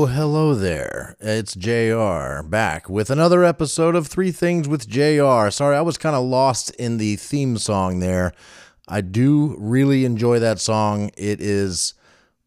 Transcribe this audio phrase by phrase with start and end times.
[0.00, 1.16] Oh, hello there.
[1.18, 5.50] It's JR back with another episode of Three Things with JR.
[5.50, 8.32] Sorry, I was kind of lost in the theme song there.
[8.86, 11.10] I do really enjoy that song.
[11.16, 11.94] It is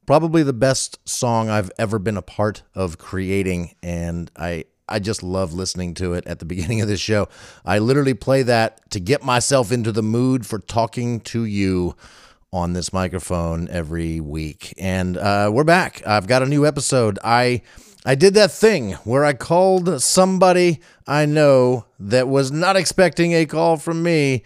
[0.05, 5.21] probably the best song I've ever been a part of creating, and I I just
[5.21, 7.27] love listening to it at the beginning of this show.
[7.65, 11.97] I literally play that to get myself into the mood for talking to you
[12.53, 14.73] on this microphone every week.
[14.77, 16.05] And uh, we're back.
[16.05, 17.17] I've got a new episode.
[17.23, 17.61] I
[18.05, 23.45] I did that thing where I called somebody I know that was not expecting a
[23.45, 24.43] call from me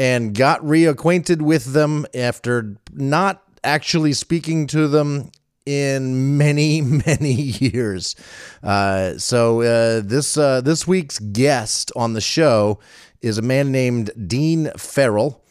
[0.00, 5.30] and got reacquainted with them after not actually speaking to them
[5.64, 8.16] in many many years.
[8.64, 12.80] Uh, so uh, this uh, this week's guest on the show
[13.22, 15.43] is a man named Dean Ferrell.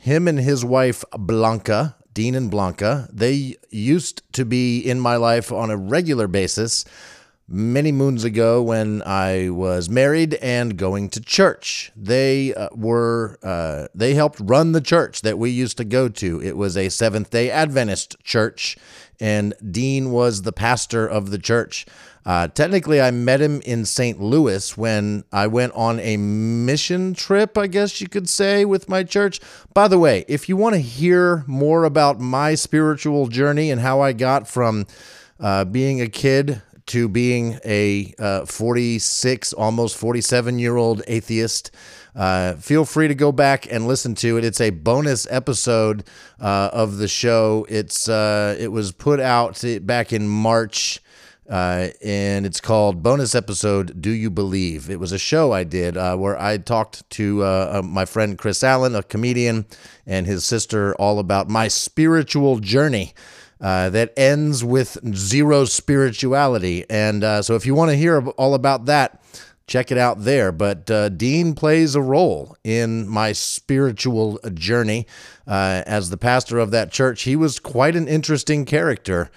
[0.00, 5.52] Him and his wife Blanca, Dean and Blanca, they used to be in my life
[5.52, 6.86] on a regular basis
[7.52, 11.90] many moons ago when I was married and going to church.
[11.96, 16.40] They uh, were uh, they helped run the church that we used to go to.
[16.40, 18.78] It was a Seventh Day Adventist church,
[19.18, 21.86] and Dean was the pastor of the church.
[22.24, 24.20] Uh, technically, I met him in St.
[24.20, 29.02] Louis when I went on a mission trip, I guess you could say, with my
[29.02, 29.40] church.
[29.74, 34.02] By the way, if you want to hear more about my spiritual journey and how
[34.02, 34.86] I got from
[35.40, 36.60] uh, being a kid
[36.90, 41.70] to being a uh, 46, almost 47 year old atheist,
[42.16, 44.44] uh, feel free to go back and listen to it.
[44.44, 46.02] It's a bonus episode
[46.40, 47.64] uh, of the show.
[47.68, 51.00] It's uh, it was put out back in March.
[51.48, 55.96] Uh, and it's called bonus episode do you believe it was a show i did
[55.96, 57.42] uh, where i talked to
[57.82, 59.66] my friend chris allen a comedian
[60.06, 63.12] and his sister all about my spiritual journey
[63.60, 66.84] uh, that ends with zero spirituality.
[66.88, 69.22] And uh, so if you want to hear all about that
[69.66, 70.50] check it out there.
[70.50, 75.06] But dean plays a role in my spiritual journey.
[75.46, 79.30] As the pastor of that church he was quite an interesting character.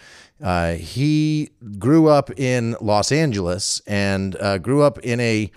[0.44, 5.50] Uh, he grew up in Los Angeles and uh, grew up in a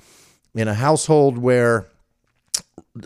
[0.55, 1.88] in a household where,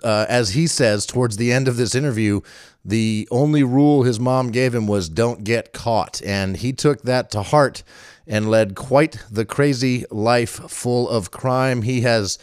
[0.05, 2.41] uh, as he says towards the end of this interview,
[2.85, 7.31] the only rule his mom gave him was "don't get caught," and he took that
[7.33, 7.83] to heart
[8.27, 11.83] and led quite the crazy life full of crime.
[11.83, 12.39] He has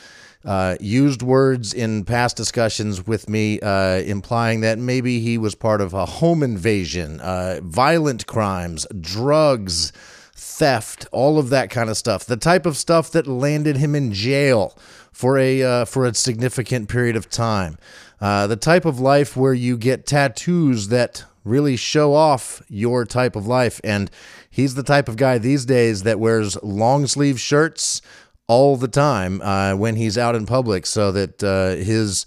[0.45, 5.81] uh, used words in past discussions with me, uh, implying that maybe he was part
[5.81, 9.91] of a home invasion, uh, violent crimes, drugs,
[10.37, 12.23] theft, all of that kind of stuff.
[12.25, 14.77] The type of stuff that landed him in jail
[15.11, 17.77] for a uh, for a significant period of time.
[18.21, 23.35] Uh, the type of life where you get tattoos that really show off your type
[23.35, 23.79] of life.
[23.83, 24.11] And
[24.49, 28.01] he's the type of guy these days that wears long sleeve shirts
[28.47, 32.25] all the time uh, when he's out in public so that uh, his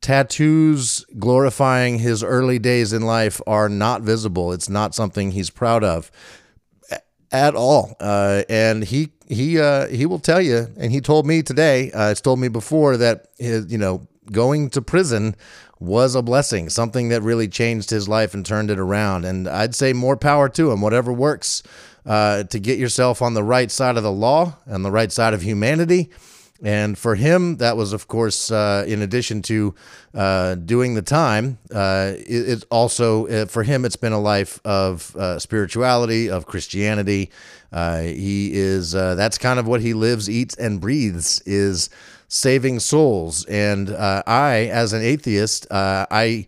[0.00, 4.52] tattoos glorifying his early days in life are not visible.
[4.52, 6.10] It's not something he's proud of
[7.32, 7.96] at all.
[7.98, 11.90] Uh, and he he uh, he will tell you, and he told me today.
[11.92, 15.34] Uh, told me before that his, you know going to prison
[15.80, 19.24] was a blessing, something that really changed his life and turned it around.
[19.24, 20.80] And I'd say more power to him.
[20.80, 21.62] Whatever works
[22.06, 25.34] uh, to get yourself on the right side of the law and the right side
[25.34, 26.10] of humanity.
[26.62, 29.74] And for him, that was, of course, uh, in addition to
[30.14, 34.60] uh, doing the time, uh, it, it, also, uh, for him, it's been a life
[34.64, 37.30] of uh, spirituality, of Christianity.
[37.72, 41.90] Uh, he is, that's kind of what he lives, eats, and breathes, is
[42.28, 43.44] saving souls.
[43.46, 46.46] And I, as an atheist, I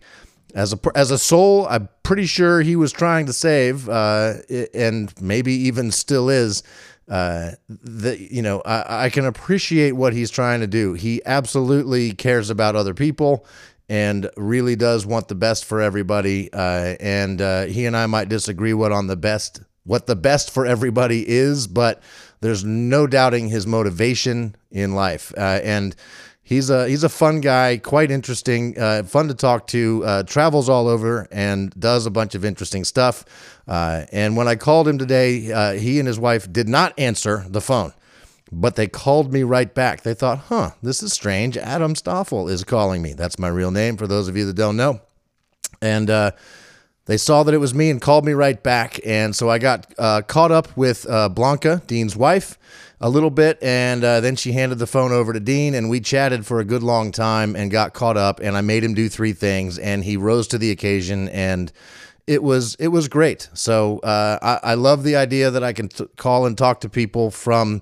[0.53, 5.51] as a as a soul, I'm pretty sure he was trying to save, and maybe
[5.51, 6.63] even still is.
[7.07, 10.93] Uh, that you know, I, I can appreciate what he's trying to do.
[10.93, 13.45] He absolutely cares about other people
[13.87, 16.51] and really does want the best for everybody.
[16.51, 20.51] Uh, and uh, he and I might disagree what on the best, what the best
[20.51, 22.01] for everybody is, but
[22.41, 25.33] there's no doubting his motivation in life.
[25.37, 25.95] Uh, and
[26.45, 30.03] he's a he's a fun guy, quite interesting, uh, fun to talk to.
[30.05, 33.25] Uh, travels all over and does a bunch of interesting stuff.
[33.67, 37.43] Uh, and when I called him today, uh, he and his wife did not answer
[37.49, 37.93] the phone,
[38.51, 40.03] but they called me right back.
[40.03, 41.57] They thought, "Huh, this is strange.
[41.57, 43.13] Adam Stoffel is calling me.
[43.13, 45.01] That's my real name for those of you that don't know."
[45.81, 46.31] And uh,
[47.05, 48.99] they saw that it was me and called me right back.
[49.05, 52.57] And so I got uh, caught up with Blanca, Dean's wife
[53.01, 55.99] a little bit, and uh, then she handed the phone over to Dean, and we
[55.99, 58.39] chatted for a good long time and got caught up.
[58.39, 61.29] And I made him do three things, and he rose to the occasion.
[61.29, 61.71] And
[62.27, 63.49] it was it was great.
[63.53, 66.89] So uh, I, I love the idea that I can t- call and talk to
[66.89, 67.81] people from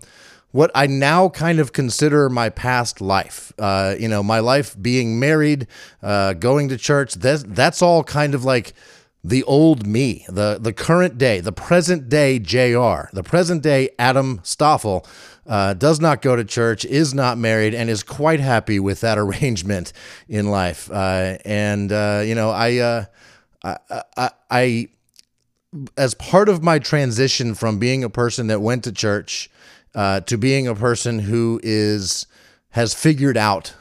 [0.52, 3.54] what I now kind of consider my past life.
[3.58, 5.68] Uh, you know, my life being married,
[6.02, 7.16] uh, going to church.
[7.16, 8.74] That's that's all kind of like
[9.24, 14.42] the old me, the the current day, the present day Jr., the present day Adam
[14.44, 15.06] Stoffel.
[15.46, 19.18] Uh, does not go to church, is not married, and is quite happy with that
[19.24, 19.92] arrangement
[20.30, 20.90] in life.
[20.90, 23.06] Uh, and uh, you know, I, uh,
[23.62, 23.78] I,
[24.16, 24.88] I, I,
[25.98, 29.50] as part of my transition from being a person that went to church
[29.96, 32.26] uh, to being a person who is
[32.70, 33.74] has figured out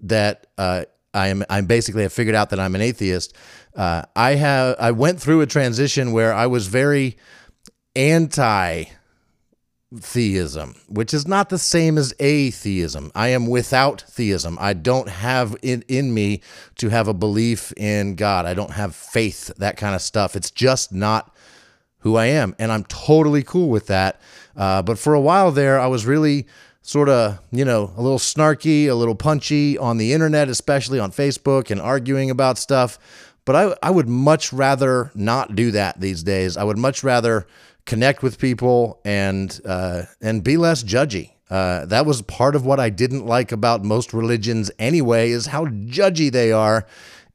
[0.00, 0.84] that uh,
[1.14, 3.34] I am I'm basically have figured out that I'm an atheist.
[3.74, 7.16] Uh, I have I went through a transition where I was very
[7.94, 8.84] anti
[9.94, 13.10] theism, which is not the same as atheism.
[13.14, 14.58] I am without theism.
[14.60, 16.42] I don't have it in me
[16.76, 18.44] to have a belief in God.
[18.44, 20.36] I don't have faith, that kind of stuff.
[20.36, 21.34] It's just not
[22.00, 22.54] who I am.
[22.58, 24.20] And I'm totally cool with that.
[24.56, 26.46] Uh, but for a while there, I was really
[26.82, 31.12] sort of, you know, a little snarky, a little punchy on the internet, especially on
[31.12, 32.98] Facebook and arguing about stuff.
[33.48, 36.58] But I, I would much rather not do that these days.
[36.58, 37.46] I would much rather
[37.86, 41.30] connect with people and uh, and be less judgy.
[41.48, 45.64] Uh, that was part of what I didn't like about most religions anyway, is how
[45.64, 46.86] judgy they are.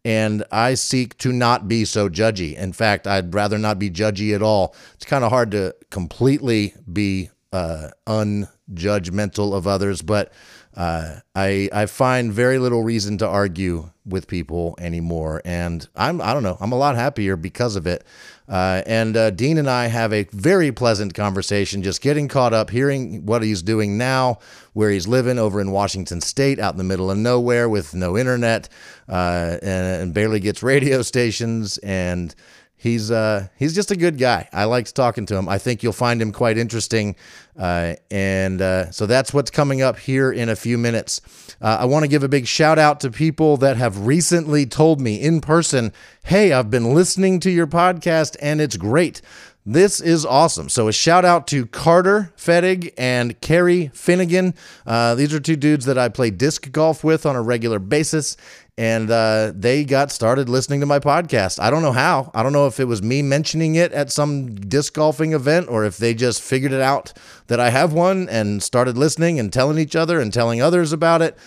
[0.05, 2.55] And I seek to not be so judgy.
[2.57, 4.75] In fact, I'd rather not be judgy at all.
[4.93, 10.31] It's kind of hard to completely be uh, unjudgmental of others, but
[10.75, 16.33] uh, I I find very little reason to argue with people anymore, and I'm I
[16.33, 18.03] don't know I'm a lot happier because of it.
[18.47, 22.69] Uh, and uh, Dean and I have a very pleasant conversation, just getting caught up,
[22.69, 24.39] hearing what he's doing now,
[24.73, 28.17] where he's living over in Washington State, out in the middle of nowhere with no
[28.17, 28.67] internet,
[29.07, 32.35] uh, and, and barely gets radio stations and
[32.83, 34.49] he's uh, he's just a good guy.
[34.51, 35.47] I liked talking to him.
[35.47, 37.15] I think you'll find him quite interesting.
[37.57, 41.21] Uh, and uh, so that's what's coming up here in a few minutes.
[41.61, 44.99] Uh, I want to give a big shout out to people that have recently told
[44.99, 45.93] me in person,
[46.25, 49.21] "Hey, I've been listening to your podcast and it's great."
[49.65, 50.67] This is awesome.
[50.67, 54.55] So, a shout out to Carter Fettig and Kerry Finnegan.
[54.85, 58.35] Uh, these are two dudes that I play disc golf with on a regular basis
[58.77, 61.59] and uh, they got started listening to my podcast.
[61.59, 62.31] I don't know how.
[62.33, 65.85] I don't know if it was me mentioning it at some disc golfing event or
[65.85, 67.13] if they just figured it out
[67.47, 71.21] that I have one and started listening and telling each other and telling others about
[71.21, 71.37] it.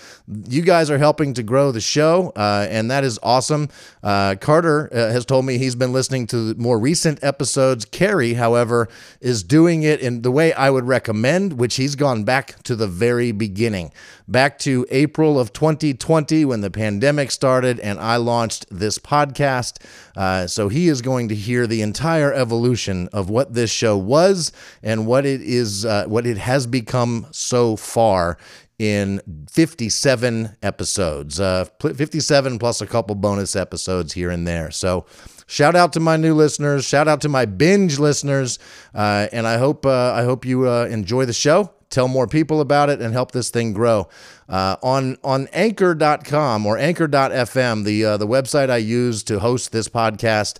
[0.48, 3.70] You guys are helping to grow the show, uh, and that is awesome.
[4.02, 7.84] Uh, Carter uh, has told me he's been listening to more recent episodes.
[7.84, 8.88] Kerry, however,
[9.20, 12.88] is doing it in the way I would recommend, which he's gone back to the
[12.88, 13.92] very beginning,
[14.28, 19.82] back to April of 2020 when the pandemic started and I launched this podcast.
[20.16, 24.52] Uh, so he is going to hear the entire evolution of what this show was
[24.82, 28.38] and what it is, uh, what it has become so far
[28.78, 29.20] in
[29.50, 34.70] 57 episodes, uh, 57 plus a couple bonus episodes here and there.
[34.70, 35.06] So,
[35.46, 38.58] shout out to my new listeners, shout out to my binge listeners,
[38.94, 41.70] uh, and I hope uh, I hope you uh, enjoy the show.
[41.90, 44.08] Tell more people about it and help this thing grow.
[44.48, 49.88] Uh, on on Anchor.com or Anchor.fm, the uh, the website I use to host this
[49.88, 50.58] podcast,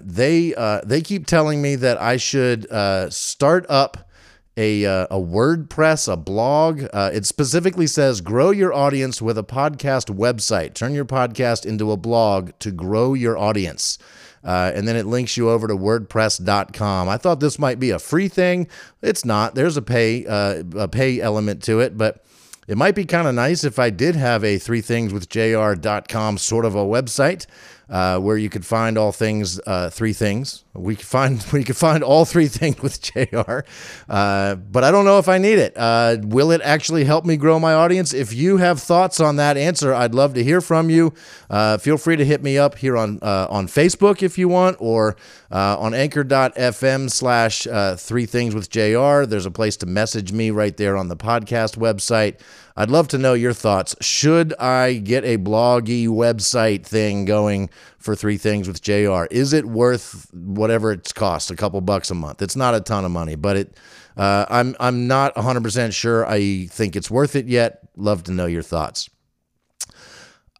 [0.00, 2.66] they they keep telling me that I should
[3.12, 4.04] start up
[4.56, 6.84] a, uh, a WordPress, a blog.
[6.92, 10.74] Uh, it specifically says grow your audience with a podcast website.
[10.74, 13.98] Turn your podcast into a blog to grow your audience.
[14.44, 17.08] Uh, and then it links you over to WordPress.com.
[17.08, 18.68] I thought this might be a free thing.
[19.00, 19.54] It's not.
[19.54, 22.24] There's a pay uh, a pay element to it, but
[22.68, 26.38] it might be kind of nice if I did have a three things with jr.com
[26.38, 27.46] sort of a website
[27.88, 30.64] uh, where you could find all things, uh, three things.
[30.72, 33.60] We could find we could find all three things with Jr.
[34.08, 35.74] Uh, but I don't know if I need it.
[35.76, 38.14] Uh, will it actually help me grow my audience?
[38.14, 41.12] If you have thoughts on that answer, I'd love to hear from you.
[41.50, 44.76] Uh, feel free to hit me up here on uh, on Facebook if you want,
[44.80, 45.16] or
[45.50, 47.66] on Anchor.fm slash
[48.00, 49.24] Three Things with Jr.
[49.24, 52.40] There's a place to message me right there on the podcast website.
[52.76, 53.94] I'd love to know your thoughts.
[54.00, 59.26] Should I get a bloggy website thing going for three things with JR?
[59.30, 62.42] Is it worth whatever it's cost, a couple bucks a month?
[62.42, 63.76] It's not a ton of money, but it.
[64.16, 67.80] Uh, I'm I'm not 100% sure I think it's worth it yet.
[67.96, 69.08] Love to know your thoughts.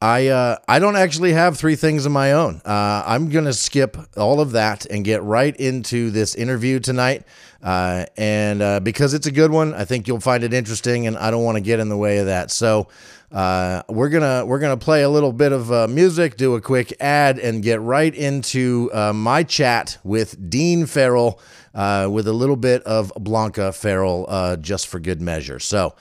[0.05, 2.61] I uh, I don't actually have three things of my own.
[2.63, 7.25] Uh, I'm gonna skip all of that and get right into this interview tonight.
[7.63, 11.17] Uh, and uh, because it's a good one, I think you'll find it interesting, and
[11.17, 12.51] I don't want to get in the way of that.
[12.51, 12.89] So
[13.33, 16.95] uh, we're gonna we're gonna play a little bit of uh, music, do a quick
[17.01, 21.41] ad, and get right into my chat with Dean Ferrell
[21.73, 25.59] with a little bit of Blanca Ferrell, just for good measure.
[25.59, 25.95] So.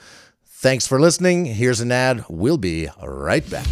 [0.64, 1.44] Thanks for listening.
[1.44, 2.24] Here's an ad.
[2.26, 3.66] We'll be right back.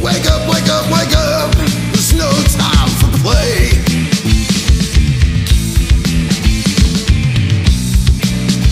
[0.00, 1.52] Wake up, wake up, wake up.
[1.92, 3.68] There's no time for play.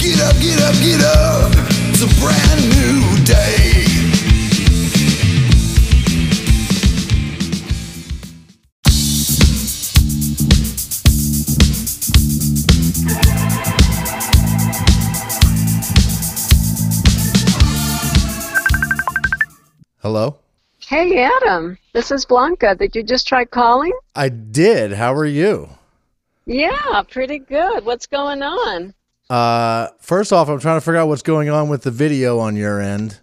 [0.01, 1.53] Get up, get up, get up.
[1.93, 2.50] It's a brand
[20.03, 20.39] Hello?
[20.79, 21.77] Hey, Adam.
[21.93, 22.75] This is Blanca.
[22.75, 23.93] Did you just try calling?
[24.15, 24.93] I did.
[24.93, 25.69] How are you?
[26.47, 27.85] Yeah, pretty good.
[27.85, 28.95] What's going on?
[29.29, 32.57] Uh, first off, I'm trying to figure out what's going on with the video on
[32.57, 33.21] your end.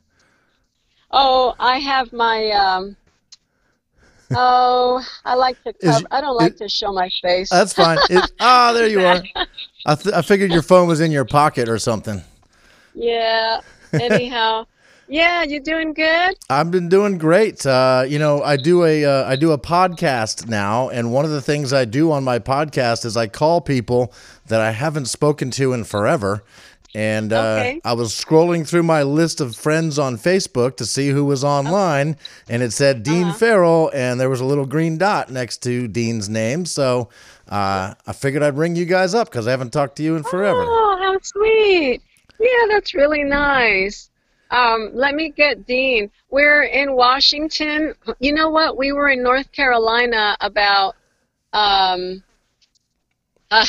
[1.09, 2.95] Oh, I have my um
[4.31, 7.49] Oh, I like to cover, I don't like it, to show my face.
[7.49, 7.97] That's fine.
[8.39, 9.23] ah, there you are.
[9.85, 12.21] I, th- I figured your phone was in your pocket or something.
[12.93, 13.61] Yeah.
[13.93, 14.67] Anyhow,
[15.07, 16.37] yeah, you doing good?
[16.49, 17.65] I've been doing great.
[17.65, 21.31] Uh, you know, I do a uh, I do a podcast now, and one of
[21.31, 24.13] the things I do on my podcast is I call people
[24.47, 26.43] that I haven't spoken to in forever.
[26.95, 27.81] And uh, okay.
[27.85, 32.17] I was scrolling through my list of friends on Facebook to see who was online,
[32.49, 33.37] and it said Dean uh-huh.
[33.37, 36.65] Ferrell, and there was a little green dot next to Dean's name.
[36.65, 37.09] So
[37.49, 40.23] uh, I figured I'd ring you guys up because I haven't talked to you in
[40.23, 40.63] forever.
[40.63, 42.01] Oh, how sweet!
[42.39, 44.09] Yeah, that's really nice.
[44.49, 46.09] Um, let me get Dean.
[46.29, 47.93] We're in Washington.
[48.19, 48.77] You know what?
[48.77, 50.95] We were in North Carolina about
[51.53, 52.23] um,
[53.51, 53.65] uh,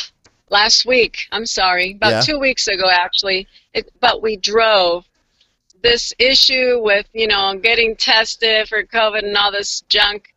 [0.51, 1.27] last week.
[1.33, 2.21] I'm sorry, about yeah.
[2.21, 3.47] two weeks ago, actually.
[3.73, 5.05] It, but we drove.
[5.81, 10.35] This issue with you know getting tested for COVID and all this junk.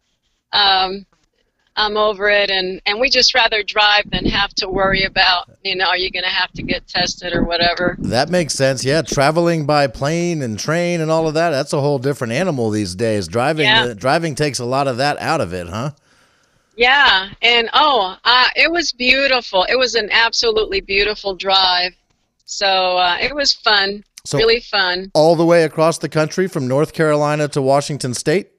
[0.53, 1.07] Um,
[1.75, 5.75] I'm over it, and and we just rather drive than have to worry about you
[5.75, 7.95] know are you going to have to get tested or whatever.
[7.99, 8.83] That makes sense.
[8.83, 12.69] Yeah, traveling by plane and train and all of that that's a whole different animal
[12.69, 13.27] these days.
[13.27, 13.83] Driving yeah.
[13.83, 15.91] uh, driving takes a lot of that out of it, huh?
[16.75, 19.65] Yeah, and oh, uh, it was beautiful.
[19.69, 21.93] It was an absolutely beautiful drive.
[22.45, 24.03] So uh, it was fun.
[24.25, 25.11] So really fun.
[25.13, 28.50] All the way across the country from North Carolina to Washington State.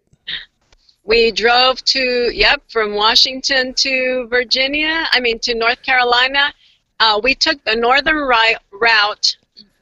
[1.05, 6.53] We drove to, yep, from Washington to Virginia, I mean to North Carolina.
[7.01, 9.37] Uh, we took the northern right route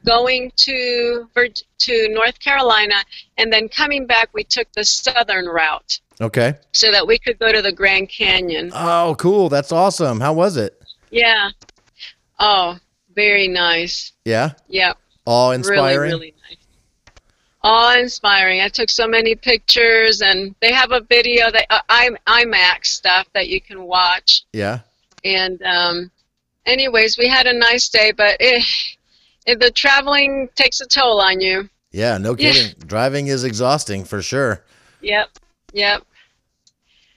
[0.05, 2.95] going to to North Carolina,
[3.37, 5.99] and then coming back, we took the southern route.
[6.19, 6.55] Okay.
[6.71, 8.71] So that we could go to the Grand Canyon.
[8.73, 9.49] Oh, cool!
[9.49, 10.19] That's awesome.
[10.19, 10.79] How was it?
[11.09, 11.49] Yeah.
[12.39, 12.77] Oh,
[13.15, 14.13] very nice.
[14.25, 14.51] Yeah.
[14.67, 14.97] Yep.
[15.25, 15.99] All inspiring.
[15.99, 16.33] Really, really
[17.63, 18.61] nice awe-inspiring.
[18.61, 23.27] I took so many pictures, and they have a video that uh, I IMAX stuff
[23.33, 24.43] that you can watch.
[24.53, 24.79] Yeah.
[25.23, 26.11] And um,
[26.65, 28.63] anyways, we had a nice day, but it,
[29.45, 31.69] it, the traveling takes a toll on you.
[31.91, 32.73] Yeah, no kidding.
[32.85, 34.63] Driving is exhausting for sure.
[35.01, 35.29] Yep.
[35.73, 36.03] Yep.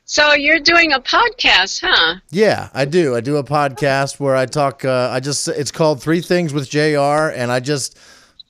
[0.06, 2.16] So you're doing a podcast, huh?
[2.30, 3.16] Yeah, I do.
[3.16, 4.84] I do a podcast where I talk.
[4.84, 7.30] Uh, I just it's called Three Things with Jr.
[7.32, 7.98] And I just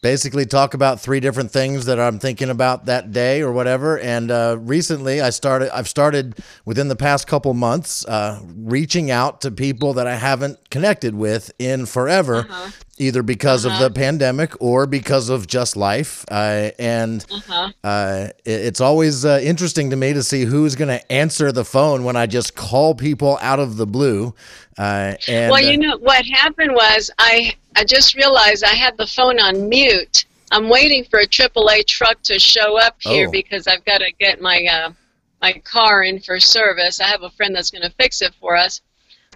[0.04, 3.98] basically talk about three different things that I'm thinking about that day or whatever.
[3.98, 5.74] And uh, recently, I started.
[5.74, 10.68] I've started within the past couple months uh, reaching out to people that I haven't
[10.68, 12.70] connected with in forever, uh-huh.
[12.98, 13.76] either because uh-huh.
[13.76, 13.94] of the uh-huh.
[13.94, 16.26] pandemic or because of just life.
[16.30, 17.72] Uh, and uh-huh.
[17.82, 22.04] Uh, it's always uh, interesting to me to see who's going to answer the phone
[22.04, 24.34] when I just call people out of the blue.
[24.76, 29.06] Uh, and, well, you know what happened was I I just realized I had the
[29.06, 30.26] phone on mute.
[30.50, 33.30] I'm waiting for a AAA truck to show up here oh.
[33.30, 34.92] because I've got to get my uh,
[35.40, 37.00] my car in for service.
[37.00, 38.80] I have a friend that's going to fix it for us,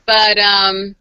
[0.07, 0.95] but um,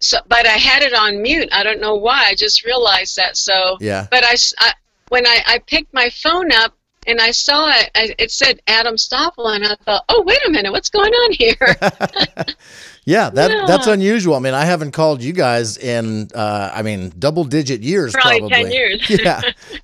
[0.00, 1.48] so but I had it on mute.
[1.52, 2.24] I don't know why.
[2.26, 3.36] I just realized that.
[3.36, 4.06] So yeah.
[4.10, 4.72] But I, I
[5.08, 6.74] when I, I picked my phone up
[7.06, 10.50] and I saw it, I, it said Adam Stoffel, and I thought, oh wait a
[10.50, 11.76] minute, what's going on here?
[13.06, 13.64] Yeah, that yeah.
[13.66, 14.34] that's unusual.
[14.34, 18.40] I mean, I haven't called you guys in, uh, I mean, double digit years, probably,
[18.40, 18.56] probably.
[18.64, 19.08] ten years.
[19.08, 19.40] yeah,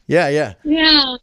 [0.09, 0.55] yeah, yeah.
[0.65, 1.17] Yeah.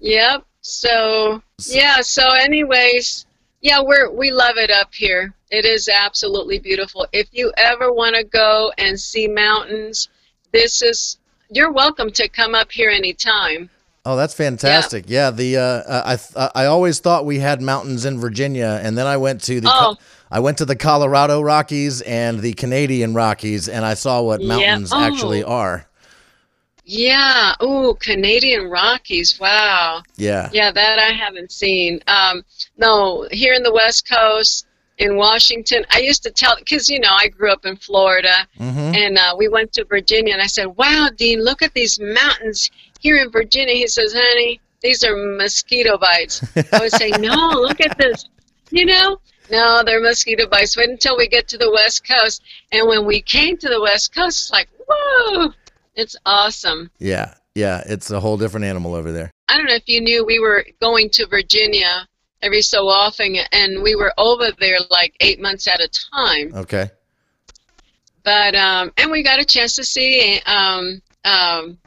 [0.00, 0.44] Yep.
[0.60, 2.00] So yeah.
[2.02, 3.26] So, anyways,
[3.62, 5.34] yeah, we're we love it up here.
[5.50, 7.08] It is absolutely beautiful.
[7.12, 10.08] If you ever want to go and see mountains,
[10.52, 11.18] this is
[11.50, 13.70] you're welcome to come up here anytime.
[14.04, 15.06] Oh, that's fantastic.
[15.08, 18.78] Yeah, yeah the uh, uh, I th- I always thought we had mountains in Virginia,
[18.84, 19.96] and then I went to the Oh.
[20.30, 24.48] I went to the Colorado Rockies and the Canadian Rockies, and I saw what Yeah.
[24.48, 25.00] mountains Oh.
[25.00, 25.86] actually are.
[26.86, 27.54] Yeah.
[27.60, 29.38] Oh, Canadian Rockies.
[29.40, 30.02] Wow.
[30.16, 32.00] Yeah, Yeah, that I haven't seen.
[32.08, 32.44] Um,
[32.76, 34.66] no, here in the West Coast,
[34.98, 38.92] in Washington, I used to tell because you know I grew up in Florida, hmm
[38.94, 42.70] and uh, we went to Virginia, and I said, "Wow, Dean, look at these mountains
[43.00, 47.80] here in Virginia." He says, "Honey, these are mosquito bites." I would say, "No, look
[47.80, 48.26] at this,"
[48.70, 49.18] you know.
[49.50, 50.76] No, they're mosquito bites.
[50.76, 54.14] Wait until we get to the West Coast, and when we came to the West
[54.14, 55.52] Coast, it's like, whoa,
[55.94, 56.90] it's awesome.
[56.98, 57.82] yeah, yeah.
[57.86, 59.30] It's a whole different animal over there.
[59.48, 62.08] I don't know if you knew we were going to Virginia
[62.42, 66.52] every so often, and we were over there like eight months at a time.
[66.54, 66.90] Okay.
[68.22, 71.78] But um, and we got a chance to see um, um,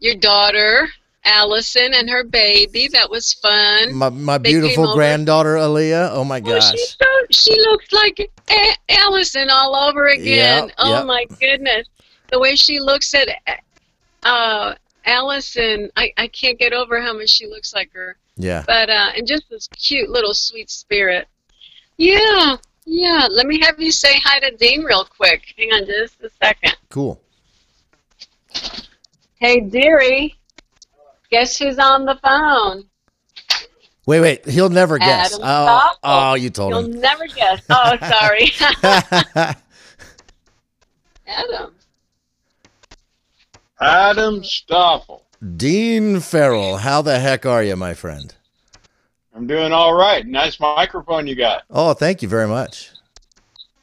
[0.00, 0.88] your daughter
[1.24, 2.88] Allison and her baby.
[2.88, 3.94] That was fun.
[3.94, 4.94] My my They beautiful over.
[4.94, 6.10] granddaughter Aaliyah.
[6.12, 6.70] Oh my Oh, gosh.
[6.70, 10.66] she so she looks like A- Allison all over again.
[10.68, 11.06] Yep, oh yep.
[11.06, 11.88] my goodness,
[12.30, 13.28] the way she looks at
[14.22, 14.74] uh,
[15.06, 18.16] Allison, I, I can't get over how much she looks like her.
[18.36, 18.64] Yeah.
[18.66, 21.28] but uh, and just this cute little sweet spirit.
[21.96, 23.28] Yeah, yeah.
[23.30, 25.54] Let me have you say hi to Dean real quick.
[25.56, 26.76] Hang on just a second.
[26.90, 27.20] Cool.
[29.38, 30.34] Hey, dearie.
[31.34, 32.84] Guess who's on the phone?
[34.06, 34.46] Wait, wait.
[34.46, 35.34] He'll never guess.
[35.34, 36.92] Adam Oh, oh, you told You'll him.
[36.92, 37.60] He'll never guess.
[37.68, 37.96] Oh,
[39.34, 39.54] sorry.
[41.26, 41.74] Adam.
[43.80, 45.24] Adam Stoffel.
[45.56, 48.32] Dean Ferrell, how the heck are you, my friend?
[49.34, 50.24] I'm doing all right.
[50.24, 51.64] Nice microphone you got.
[51.68, 52.92] Oh, thank you very much.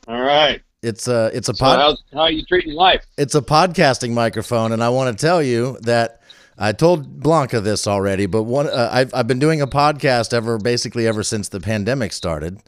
[0.08, 0.62] All right.
[0.81, 3.05] It's a it's a So pod, how's, how you treating life?
[3.17, 6.21] it's a podcasting microphone, and I want to tell you that
[6.62, 10.57] I told Blanca this already, but one uh, I've I've been doing a podcast ever
[10.59, 12.62] basically ever since the pandemic started,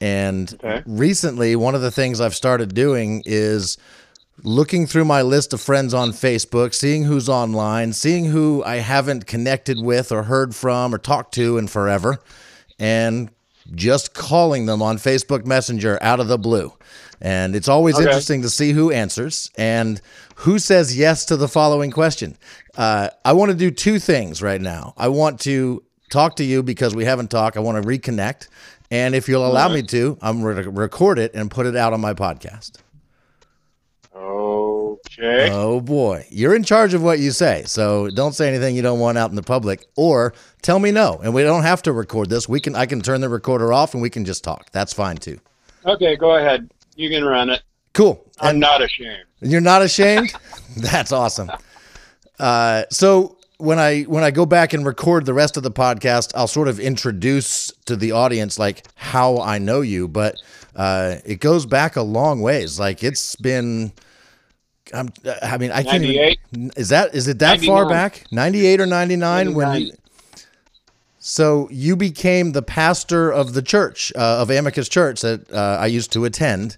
[0.00, 0.82] and Okay.
[0.86, 3.78] recently one of the things I've started doing is
[4.42, 9.26] looking through my list of friends on Facebook, seeing who's online, seeing who I haven't
[9.26, 12.18] connected with or heard from or talked to in forever,
[12.78, 13.30] and
[13.74, 16.72] just calling them on Facebook Messenger out of the blue.
[17.20, 18.04] And it's always Okay.
[18.04, 20.00] interesting to see who answers and
[20.36, 22.36] who says yes to the following question.
[22.76, 24.92] Uh, I want to do two things right now.
[24.96, 27.56] I want to talk to you because we haven't talked.
[27.56, 28.48] I want to reconnect.
[28.90, 31.92] And if you'll allow me to, I'm going to record it and put it out
[31.92, 32.72] on my podcast.
[35.18, 35.50] Okay.
[35.52, 37.64] Oh boy, you're in charge of what you say.
[37.66, 41.20] So don't say anything you don't want out in the public, or tell me no,
[41.22, 42.48] and we don't have to record this.
[42.48, 44.70] We can I can turn the recorder off and we can just talk.
[44.72, 45.38] That's fine too.
[45.84, 46.70] okay, go ahead.
[46.96, 47.62] You can run it.
[47.94, 48.24] Cool.
[48.40, 49.24] I'm And not ashamed.
[49.40, 50.32] you're not ashamed.
[50.76, 51.50] That's awesome.
[52.38, 56.32] Uh, so when I when I go back and record the rest of the podcast,
[56.34, 60.36] I'll sort of introduce to the audience like how I know you, but
[60.74, 62.78] uh, it goes back a long ways.
[62.80, 63.92] Like it's been.
[64.92, 66.70] I'm, I mean, I can't even.
[66.76, 68.24] Is that is it that far back?
[68.30, 69.54] Ninety eight or ninety nine?
[69.54, 69.92] When you,
[71.18, 75.86] so you became the pastor of the church uh, of Amicus Church that uh, I
[75.86, 76.76] used to attend,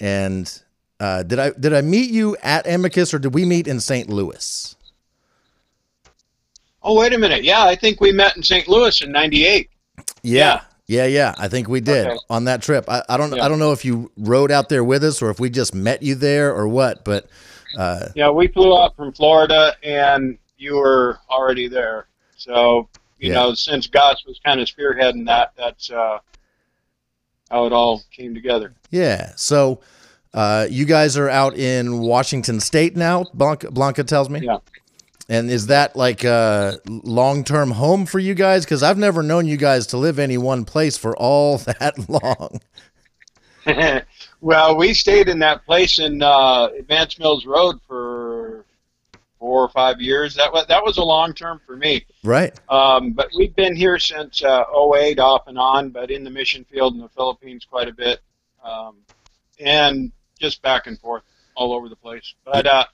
[0.00, 0.60] and
[1.00, 4.08] uh, did I did I meet you at Amicus or did we meet in St.
[4.08, 4.74] Louis?
[6.82, 7.44] Oh, wait a minute.
[7.44, 8.68] Yeah, I think we met in St.
[8.68, 9.70] Louis in 98.
[10.22, 10.60] Yeah.
[10.86, 12.18] Yeah, yeah, I think we did Okay.
[12.28, 12.84] on that trip.
[12.90, 13.42] I, I don't, Yeah.
[13.42, 16.02] I don't know if you rode out there with us or if we just met
[16.02, 17.02] you there or what.
[17.02, 17.26] But
[17.76, 22.06] uh, Yeah, we flew out from Florida and you were already there.
[22.36, 23.34] So, you Yeah.
[23.36, 26.18] know, since Goss was kind of spearheading that, that's uh,
[27.50, 28.74] how it all came together.
[28.90, 29.80] yeah, so
[30.32, 33.24] uh, you guys are out in Washington State now.
[33.34, 34.40] Blanca, Blanca tells me.
[34.40, 34.58] Yeah.
[35.28, 38.64] And is that like a long term home for you guys?
[38.64, 42.60] Because I've never known you guys to live any one place for all that long.
[44.44, 48.66] well, we stayed in that place in uh, Advance Mills Road for
[49.38, 50.34] four or five years.
[50.34, 52.04] That was that was a long term for me.
[52.22, 52.52] Right.
[52.68, 56.66] Um, but we've been here since uh, 08 off and on, but in the mission
[56.66, 58.20] field in the Philippines quite a bit,
[58.62, 58.96] um,
[59.60, 61.22] and just back and forth
[61.56, 62.34] all over the place.
[62.44, 62.84] But uh,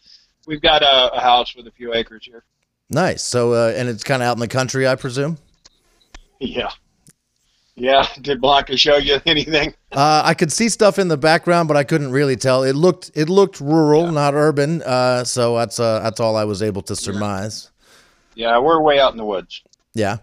[0.47, 2.45] we've got a, a house with a few acres here.
[2.91, 3.25] Nice.
[3.25, 5.37] So, uh, and it's kind of out in the country, I presume.
[6.39, 6.71] Yeah.
[7.81, 8.07] Yeah.
[8.21, 9.75] Did Blanca show you anything?
[9.91, 12.63] Uh, I could see stuff in the background, but I couldn't really tell.
[12.63, 14.83] It looked it looked rural, not urban.
[14.83, 17.71] Uh, so that's uh, that's all I was able to surmise.
[18.35, 19.63] Yeah, we're way out in the woods.
[19.95, 20.19] Yeah.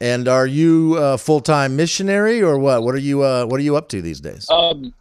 [0.00, 2.82] And are you a full time missionary or what?
[2.82, 4.48] What are you uh, What are you up to these days?
[4.50, 4.94] Um,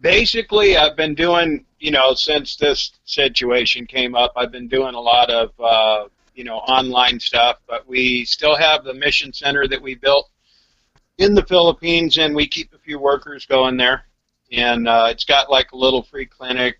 [0.00, 5.00] basically, I've been doing, you know, since this situation came up, I've been doing a
[5.00, 7.58] lot of uh, you know, online stuff.
[7.66, 10.30] But we still have the mission center that we built
[11.18, 14.04] in the Philippines, and we keep a few workers going there.
[14.52, 16.78] And uh, it's got like a little free clinic,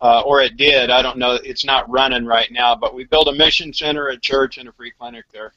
[0.00, 0.90] uh, or it did.
[0.90, 1.38] I don't know.
[1.42, 4.72] It's not running right now, but we built a mission center, a church, and a
[4.72, 5.52] free clinic there.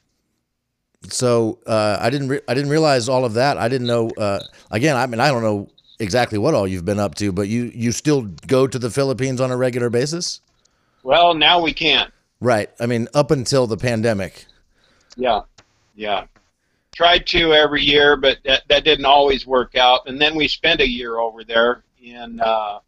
[1.08, 3.58] So uh, I didn't re- I didn't realize all of that.
[3.58, 4.10] I didn't know.
[4.10, 4.40] Uh,
[4.70, 7.70] again, I mean, I don't know exactly what all you've been up to, but you
[7.74, 10.40] you still go to the Philippines on a regular basis.
[11.02, 12.12] Well, now we can't.
[12.40, 12.70] Right.
[12.78, 14.46] I mean, up until the pandemic.
[15.16, 15.42] Yeah,
[15.94, 16.24] yeah.
[16.94, 20.06] Tried to every year, but that, that didn't always work out.
[20.06, 22.80] And then we spent a year over there in uh,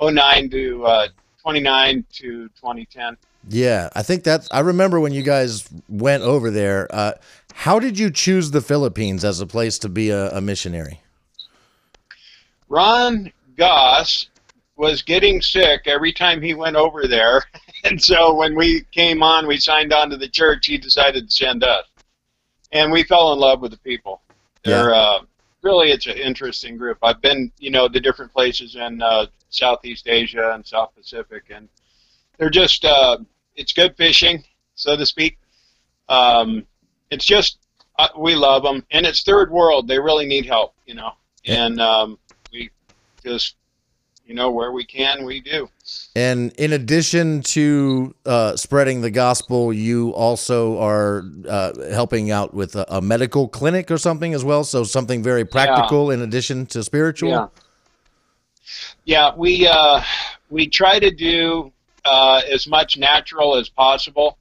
[0.00, 1.08] 09 to uh,
[1.42, 3.16] 29 to 2010.
[3.48, 4.48] Yeah, I think that's.
[4.50, 6.88] I remember when you guys went over there.
[6.90, 7.12] Uh,
[7.54, 11.00] how did you choose the Philippines as a place to be a, a missionary?
[12.68, 14.28] Ron Goss
[14.76, 17.44] was getting sick every time he went over there,
[17.84, 20.66] and so when we came on, we signed on to the church.
[20.66, 21.84] He decided to send us,
[22.76, 24.22] and we fell in love with the people.
[24.64, 24.96] They're Yeah.
[24.96, 25.20] uh,
[25.62, 26.98] really it's an interesting group.
[27.02, 31.68] I've been, you know, to different places in uh, Southeast Asia and South Pacific, and
[32.38, 33.18] they're just uh,
[33.56, 35.38] it's good fishing, so to speak.
[36.08, 36.66] Um,
[37.10, 37.58] it's just
[37.98, 39.88] uh, we love them, and it's third world.
[39.88, 41.12] They really need help, you know,
[41.44, 41.64] Yeah.
[41.66, 42.18] and um,
[42.52, 42.70] we
[43.24, 43.56] just
[44.26, 45.68] you know where we can we do.
[46.16, 52.74] And in addition to uh, spreading the gospel, you also are uh, helping out with
[52.74, 54.64] a, a medical clinic or something as well.
[54.64, 57.30] So something very practical in addition to spiritual.
[57.30, 57.46] Yeah.
[59.04, 60.02] Yeah, we uh,
[60.50, 61.72] we try to do
[62.04, 64.38] uh, as much natural as possible,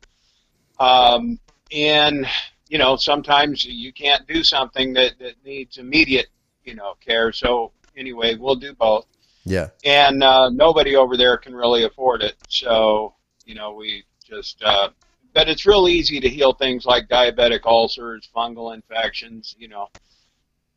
[0.80, 1.40] um,
[1.72, 2.26] and
[2.68, 6.28] you know sometimes you can't do something that, that needs immediate
[6.64, 7.32] you know care.
[7.32, 9.06] So anyway, we'll do both,
[9.46, 9.70] Yeah.
[9.84, 12.36] and uh, nobody over there can really afford it.
[12.50, 13.14] So
[13.46, 14.62] you know we just.
[14.64, 14.90] Uh,
[15.34, 19.90] but it's real easy to heal things like diabetic ulcers, fungal infections, you know,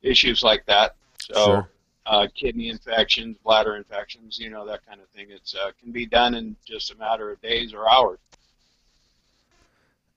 [0.02, 0.96] issues like that.
[1.20, 1.70] So Sure.
[2.06, 5.26] uh, kidney infections, bladder infections, you know, that kind of thing.
[5.30, 8.18] It's uh, can be done in just a matter of days or hours.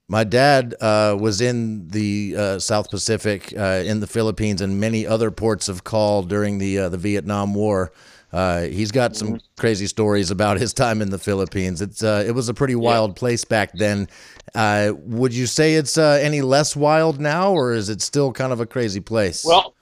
[0.08, 5.06] My dad uh, was in the uh, South Pacific, uh, in the Philippines, and many
[5.06, 7.92] other ports of call during the uh, the Vietnam War.
[8.32, 11.82] Uh, he's got some crazy stories about his time in the Philippines.
[11.82, 14.08] It's uh, it was a pretty wild place back then.
[14.54, 18.52] Uh, would you say it's uh, any less wild now, or is it still kind
[18.52, 19.44] of a crazy place?
[19.44, 19.74] Well,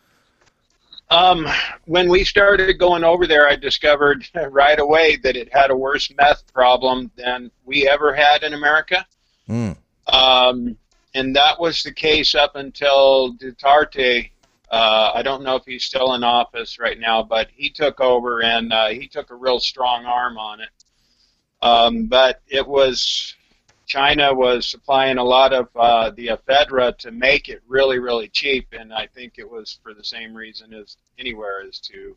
[1.10, 1.46] um,
[1.86, 6.10] when we started going over there, I discovered right away that it had a worse
[6.16, 9.06] meth problem than we ever had in America.
[9.48, 9.76] Mm.
[10.06, 10.76] Um,
[11.14, 14.30] and that was the case up until Duterte.
[14.70, 18.42] Uh, I don't know if he's still in office right now, but he took over
[18.42, 20.68] and uh, he took a real strong arm on it.
[21.62, 23.34] Um, but it was
[23.86, 28.68] China was supplying a lot of uh, the ephedra to make it really, really cheap,
[28.72, 32.16] and I think it was for the same reason as anywhere is to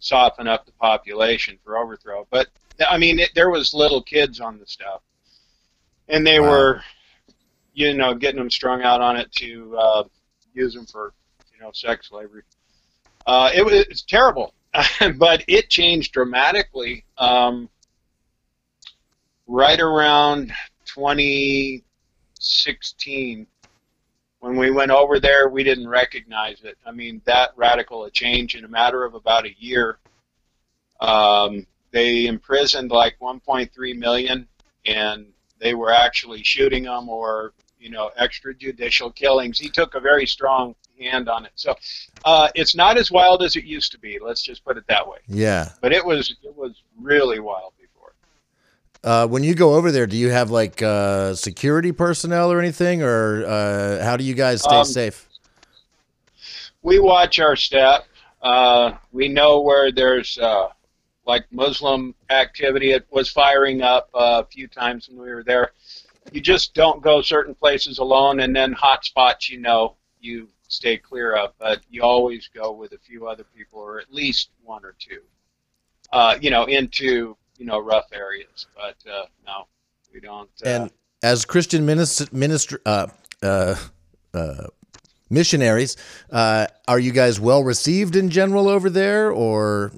[0.00, 2.26] soften up the population for overthrow.
[2.30, 2.48] But
[2.88, 5.00] I mean, it, there was little kids on the stuff,
[6.08, 6.46] and they Wow.
[6.46, 6.82] were,
[7.72, 10.04] you know, getting them strung out on it to uh,
[10.52, 11.14] use them for,
[11.58, 12.42] you know, sex slavery.
[13.26, 14.54] Uh, it was it's terrible,
[15.18, 17.04] but it changed dramatically.
[17.18, 17.68] Um,
[19.46, 20.52] right around
[20.84, 23.46] 2016
[24.40, 28.54] when we went over there we didn't recognize it i mean that radical a change
[28.54, 29.98] in a matter of about a year
[31.00, 34.46] um, they imprisoned like 1.3 million
[34.84, 35.24] and
[35.58, 40.74] they were actually shooting them or you know extrajudicial killings he took a very strong
[41.00, 41.74] hand on it so
[42.24, 45.06] uh, it's not as wild as it used to be let's just put it that
[45.06, 45.68] way yeah.
[45.80, 48.12] but it was it was really wild before
[49.04, 53.00] Uh, when you go over there, do you have like uh, security personnel or anything,
[53.00, 55.28] or uh, how do you guys stay Um, safe?
[56.82, 58.06] we watch our step.
[58.42, 60.68] Uh, we know where there's uh,
[61.26, 62.90] like Muslim activity.
[62.92, 65.72] It was firing up a few times when we were there.
[66.32, 70.96] You just don't go certain places alone, and then hot spots you know you stay
[70.96, 71.52] clear of.
[71.58, 75.22] But you always go with a few other people, or at least one or two.
[76.12, 78.66] Uh, you know, into you know rough areas.
[78.76, 79.66] But uh, no,
[80.12, 80.50] we don't.
[80.64, 80.90] Uh, And
[81.22, 83.08] as Christian minister, minister uh,
[83.42, 83.74] uh,
[84.32, 84.66] uh,
[85.30, 85.96] missionaries,
[86.30, 89.92] uh, are you guys well received in general over there, or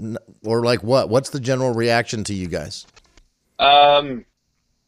[0.45, 1.09] or like what?
[1.09, 2.87] What's the general reaction to you guys?
[3.59, 4.25] Um,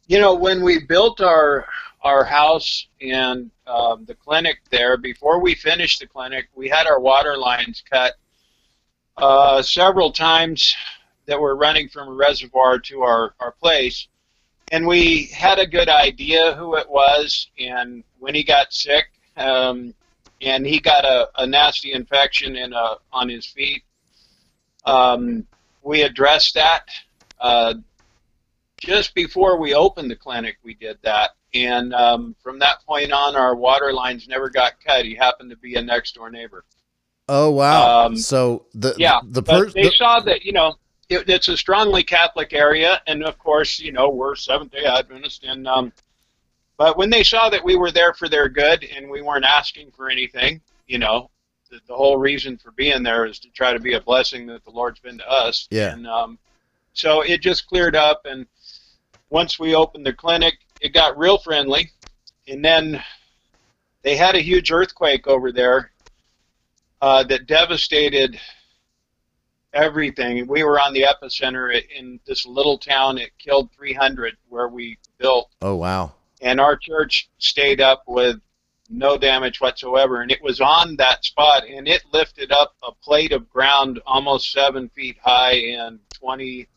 [0.07, 1.65] you know, when we built our
[2.03, 6.99] our house and um, the clinic there, before we finished the clinic, we had our
[6.99, 8.13] water lines cut
[9.17, 10.75] uh, several times
[11.25, 14.07] that were running from a reservoir to our, our place.
[14.71, 19.05] and we had a good idea who it was, and when he got sick,
[19.37, 19.93] um,
[20.41, 23.83] and he got a, a nasty infection in a, on his feet,
[24.85, 25.45] um,
[25.83, 26.89] we addressed that.
[27.39, 27.75] Uh,
[28.79, 31.31] just before we opened the clinic, we did that.
[31.53, 35.05] And um, from that point on, our water lines never got cut.
[35.05, 36.65] He happened to be a next door neighbor.
[37.29, 38.05] Oh wow!
[38.05, 40.75] Um, so the Yeah, the but person they saw that you know
[41.09, 45.43] it, it's a strongly Catholic area, and of course you know we're Seventh Day Adventist,
[45.43, 45.93] and um,
[46.77, 49.91] but when they saw that we were there for their good and we weren't asking
[49.91, 51.29] for anything, you know,
[51.69, 54.65] the, the whole reason for being there is to try to be a blessing that
[54.65, 55.67] the Lord's been to us.
[55.71, 55.93] Yeah.
[55.93, 56.39] And um,
[56.93, 58.47] so it just cleared up, and
[59.29, 61.89] once we opened the clinic, it got real friendly,
[62.47, 63.01] and then
[64.03, 65.91] they had a huge earthquake over there
[67.01, 68.39] uh, that devastated
[69.73, 70.45] everything.
[70.45, 73.17] We were on the epicenter in this little town.
[73.17, 76.11] It killed 300 where we built, oh wow!
[76.41, 78.41] and our church stayed up with
[78.89, 80.21] no damage whatsoever.
[80.21, 84.51] And it was on that spot, and it lifted up a plate of ground almost
[84.51, 86.67] seven feet high and 20.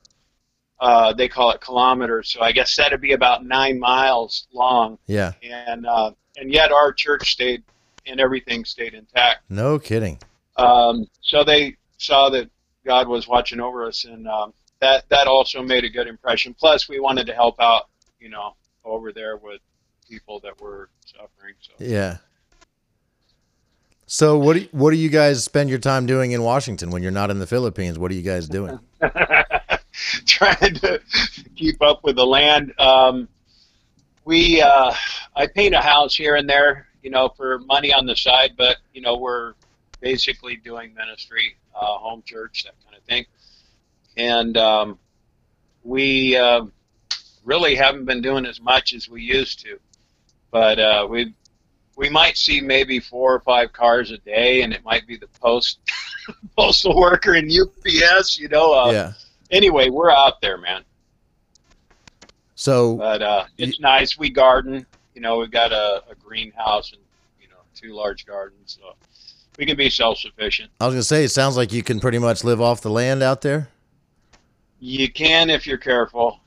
[0.78, 4.98] Uh, they call it kilometers, so I guess that'd be about nine miles long.
[5.06, 7.62] Yeah, And uh, and yet our church stayed,
[8.06, 9.40] and everything stayed intact.
[9.48, 10.18] no kidding.
[10.56, 12.50] Um, so they saw that
[12.84, 16.54] God was watching over us, and um, that that also made a good impression.
[16.54, 17.88] Plus, we wanted to help out,
[18.20, 19.60] you know, over there with
[20.08, 21.54] people that were suffering.
[21.60, 22.18] So Yeah.
[24.08, 27.02] So what do you, what do you guys spend your time doing in Washington when
[27.02, 27.98] you're not in the Philippines?
[27.98, 28.78] What are you guys doing?
[30.26, 31.00] trying to
[31.54, 32.72] keep up with the land.
[32.78, 33.28] Um,
[34.24, 34.92] we uh,
[35.34, 38.76] I paint a house here and there, you know, for money on the side, but
[38.92, 39.54] you know we're
[40.00, 43.24] basically doing ministry, uh, home church, that kind of thing,
[44.16, 44.98] and um,
[45.84, 46.66] we uh,
[47.44, 49.78] really haven't been doing as much as we used to,
[50.50, 51.32] but uh, we
[51.96, 55.28] we might see maybe four or five cars a day, and it might be the
[55.40, 55.78] post
[56.56, 58.74] postal worker and UPS, you know.
[58.74, 59.12] Uh, yeah.
[59.50, 60.82] Anyway, we're out there, man.
[62.54, 64.18] So But uh, it's nice.
[64.18, 64.86] We garden.
[65.14, 67.00] You know, we've got a, a greenhouse and
[67.40, 68.94] you know two large gardens, so
[69.58, 70.70] we can be self-sufficient.
[70.80, 73.22] I was gonna say, it sounds like you can pretty much live off the land
[73.22, 73.68] out there.
[74.80, 76.40] You can if you're careful.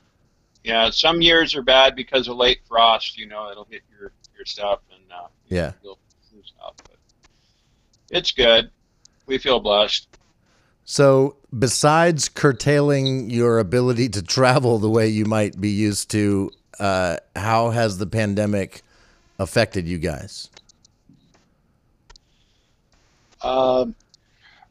[0.62, 3.16] Yeah, some years are bad because of late frost.
[3.18, 5.72] You know, it'll hit your your stuff and uh, Yeah.
[5.82, 5.98] you'll
[6.34, 6.74] lose out.
[6.84, 6.96] But
[8.10, 8.70] it's good.
[9.26, 10.06] We feel blessed.
[10.90, 16.50] So besides curtailing your ability to travel the way you might be used to,
[16.80, 18.82] uh, how has the pandemic
[19.38, 20.50] affected you guys?
[23.40, 23.94] Um,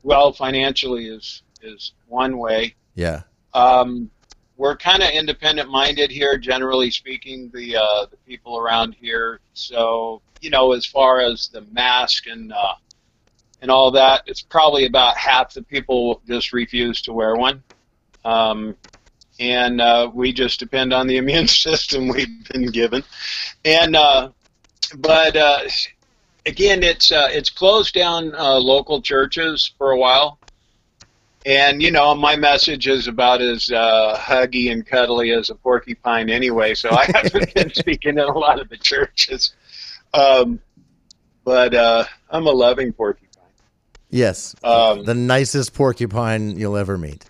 [0.04, 2.76] well, financially is is one way.
[2.96, 3.22] Yeah.
[3.54, 4.12] Um,
[4.58, 9.40] we're kind of independent minded here, generally speaking, the uh, the people around here.
[9.54, 12.74] So you know, as far as the mask and uh,
[13.62, 17.64] and all that, it's probably about half the people just refuse to wear one.
[18.24, 18.76] Um,
[19.40, 23.04] and uh, we just depend on the immune system we've been given.
[23.66, 24.30] And uh,
[24.98, 25.62] but uh,
[26.46, 30.40] again, it's uh, it's closed down uh, local churches for a while.
[31.46, 36.30] And you know, my message is about as uh, huggy and cuddly as a porcupine,
[36.30, 36.76] anyway.
[36.76, 39.54] So I haven't been speaking in a lot of the churches,
[40.14, 40.60] um,
[41.46, 43.29] but uh, I'm a loving porcupine.
[44.10, 44.56] Yes.
[44.64, 47.30] Um, the nicest porcupine you'll ever meet.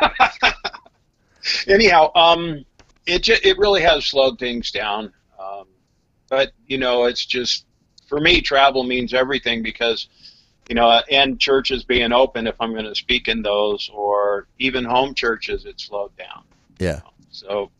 [1.66, 2.64] anyhow, um,
[3.06, 5.12] it ju- it really has slowed things down.
[5.40, 5.66] Um,
[6.28, 7.66] but you know, it's just
[8.06, 10.08] for me, travel means everything because
[10.68, 14.84] you know, and churches being open, if I'm going to speak in those, or even
[14.84, 16.44] home churches, it slowed down.
[16.78, 17.00] Yeah.
[17.30, 17.70] So,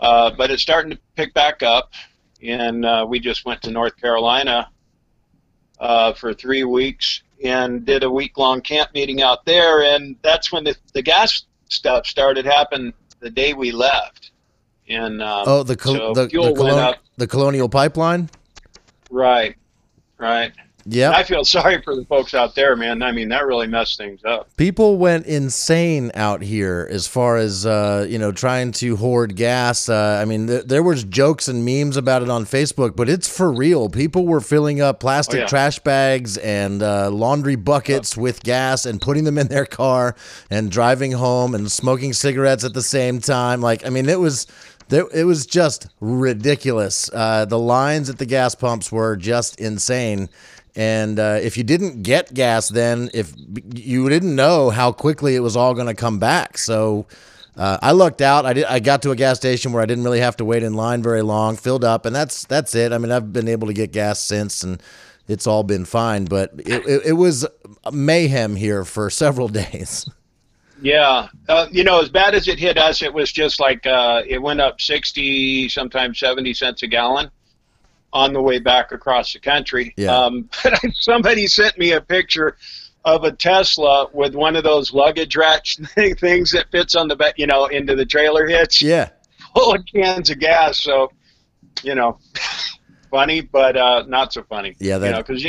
[0.00, 1.92] uh, but it's starting to pick back up,
[2.42, 4.68] and uh, we just went to North Carolina
[5.80, 10.50] uh, for three weeks and did a week long camp meeting out there, and that's
[10.50, 14.30] when the, the gas stuff started happening the day we left.
[14.88, 18.30] And um, Oh, the col- so the, the, colon- the colonial pipeline.
[19.10, 19.56] Right,
[20.18, 20.52] right.
[20.90, 21.14] Yep.
[21.14, 23.02] I feel sorry for the folks out there, man.
[23.02, 24.54] I mean, that really messed things up.
[24.56, 29.88] People went insane out here as far as uh, you know trying to hoard gas.
[29.88, 33.28] Uh, I mean, th- there was jokes and memes about it on Facebook, but it's
[33.28, 33.88] for real.
[33.88, 35.46] People were filling up plastic Oh, yeah.
[35.46, 40.14] trash bags and uh, laundry buckets with gas and putting them in their car
[40.50, 43.60] and driving home and smoking cigarettes at the same time.
[43.60, 44.46] Like, I mean, it was.
[44.90, 47.10] It was just ridiculous.
[47.12, 50.30] Uh, the lines at the gas pumps were just insane.
[50.76, 53.32] And uh, if you didn't get gas then, if
[53.74, 56.58] you didn't know how quickly it was all going to come back.
[56.58, 57.06] So
[57.56, 58.46] Uh, I lucked out.
[58.46, 58.66] I did.
[58.66, 61.02] I got to a gas station where I didn't really have to wait in line
[61.02, 61.56] very long.
[61.56, 62.92] Filled up, and that's that's it.
[62.92, 64.80] I mean, I've been able to get gas since, and
[65.26, 66.26] it's all been fine.
[66.26, 67.44] But it, it, it was
[67.90, 70.08] mayhem here for several days.
[70.80, 74.22] Yeah, uh, you know, as bad as it hit us, it was just like uh,
[74.24, 77.28] it went up sixty, sometimes seventy cents a gallon
[78.12, 79.94] on the way back across the country.
[79.96, 80.16] Yeah.
[80.16, 82.56] Um, but somebody sent me a picture
[83.04, 85.64] of a Tesla with one of those luggage rack
[86.18, 89.10] things that fits on the back, you know, into the trailer hitch, Yeah,
[89.54, 90.78] full of cans of gas.
[90.78, 91.10] So,
[91.82, 92.18] you know,
[93.10, 94.74] funny, but uh, not so funny.
[94.78, 95.44] Yeah, that- you know, because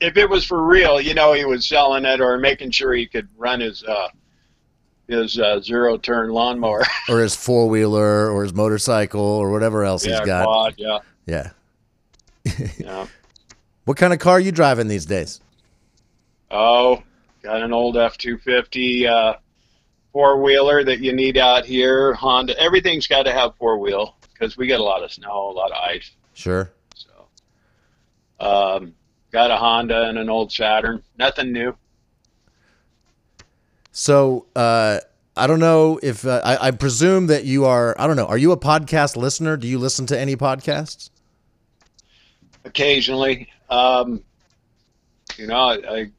[0.00, 3.06] if it was for real, you know, he was selling it or making sure he
[3.06, 4.08] could run his uh,
[5.06, 6.82] his uh, zero turn lawnmower.
[7.08, 10.44] or his four wheeler, or his motorcycle, or whatever else yeah, he's got.
[10.46, 10.74] quad.
[10.78, 11.50] Yeah, Yeah.
[12.78, 13.06] Yeah.
[13.84, 15.42] What kind of car are you driving these days?
[16.50, 17.02] Oh,
[17.42, 19.34] got an old F two fifty uh,
[20.10, 22.14] four wheeler that you need out here.
[22.14, 22.58] Honda.
[22.58, 25.70] Everything's got to have four wheel because we get a lot of snow, a lot
[25.70, 26.12] of ice.
[26.32, 26.70] Sure.
[26.94, 27.10] So,
[28.40, 28.94] um,
[29.32, 31.02] got a Honda and an old Saturn.
[31.18, 31.76] Nothing new.
[33.92, 35.00] So uh,
[35.36, 37.94] I don't know if uh, I, I presume that you are.
[37.98, 38.26] I don't know.
[38.26, 39.56] Are you a podcast listener?
[39.56, 41.10] Do you listen to any podcasts?
[42.64, 44.22] Occasionally, um,
[45.36, 46.10] you know, I, I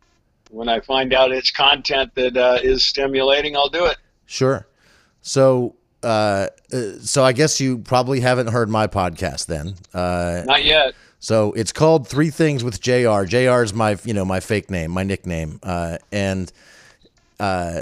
[0.51, 3.97] when I find out it's content that uh, is stimulating, I'll do it.
[4.25, 4.67] Sure.
[5.21, 5.75] So.
[6.03, 9.73] Uh, uh, so I guess you probably haven't heard my podcast then.
[9.91, 10.93] Uh, Not yet.
[11.17, 13.23] So it's called Three Things with JR.
[13.23, 15.59] JR is my, you know, my fake name, my nickname.
[15.63, 16.51] Uh, and
[17.39, 17.81] uh,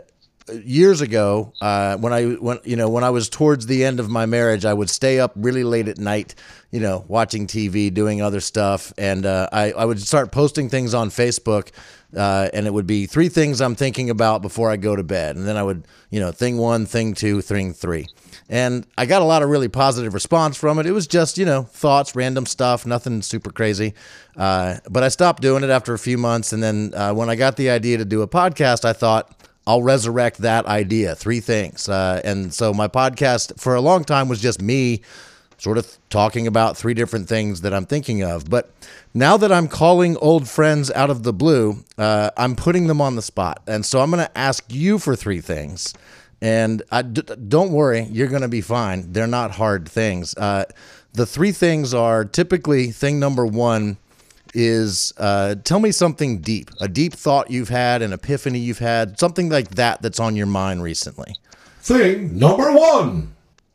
[0.52, 4.10] years ago, uh, when I when you know when I was towards the end of
[4.10, 6.36] my marriage, I would stay up really late at night,
[6.72, 10.94] you know, watching TV, doing other stuff, and uh, I I would start posting things
[10.94, 11.70] on Facebook.
[12.16, 15.36] Uh, and it would be three things I'm thinking about before I go to bed.
[15.36, 18.06] And then I would, you know, thing one, thing two, thing three.
[18.50, 20.86] And I got a lot of really positive response from it.
[20.86, 23.96] It was just, you know, thoughts, random stuff, nothing super crazy.
[24.38, 26.54] Uh, but I stopped doing it after a few months.
[26.54, 29.82] And then uh, when I got the idea to do a podcast, I thought, I'll
[29.82, 31.16] resurrect that idea.
[31.16, 31.88] Three things.
[31.88, 35.02] Uh, and so my podcast for a long time was just me
[35.58, 38.50] sort of talking about three different things that I'm thinking of.
[38.50, 38.70] But
[39.14, 43.16] now that I'm calling old friends out of the blue, uh, I'm putting them on
[43.16, 43.62] the spot.
[43.66, 45.94] And so I'm going to ask you for three things.
[46.42, 49.14] And I, d- don't worry, you're going to be fine.
[49.14, 50.36] They're not hard things.
[50.36, 50.66] Uh,
[51.14, 53.98] the three things are typically thing number one
[54.54, 59.20] is uh, tell me something deep, a deep thought you've had, an epiphany you've had,
[59.20, 61.36] something like that that's on your mind recently.
[61.80, 63.34] Thing number one.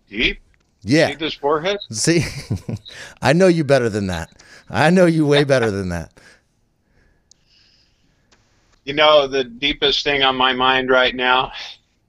[0.09, 0.41] Deep.
[0.83, 1.09] Yeah.
[1.09, 1.79] See this forehead?
[1.91, 2.25] See,
[3.23, 4.31] I know you better than that.
[4.71, 6.13] I know you way better than that.
[8.85, 11.53] You know, the deepest thing on my mind right now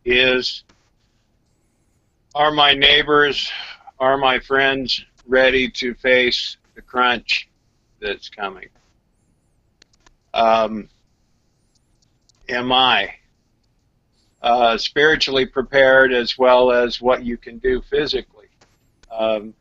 [0.06, 0.64] is
[2.36, 3.52] are my neighbors,
[4.00, 7.49] are my friends ready to face the crunch
[8.02, 8.70] that's coming?
[10.34, 10.90] Um,
[12.48, 13.16] am I
[14.42, 18.48] uh, spiritually prepared as well as what you can do physically?
[19.12, 19.54] Um,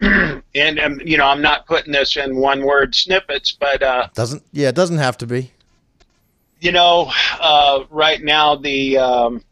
[0.00, 4.42] and um, you know, I'm not putting this in one word snippets, but uh, Doesn't
[4.52, 5.50] yeah, it doesn't have to be.
[6.60, 9.44] you know, uh, right now the um,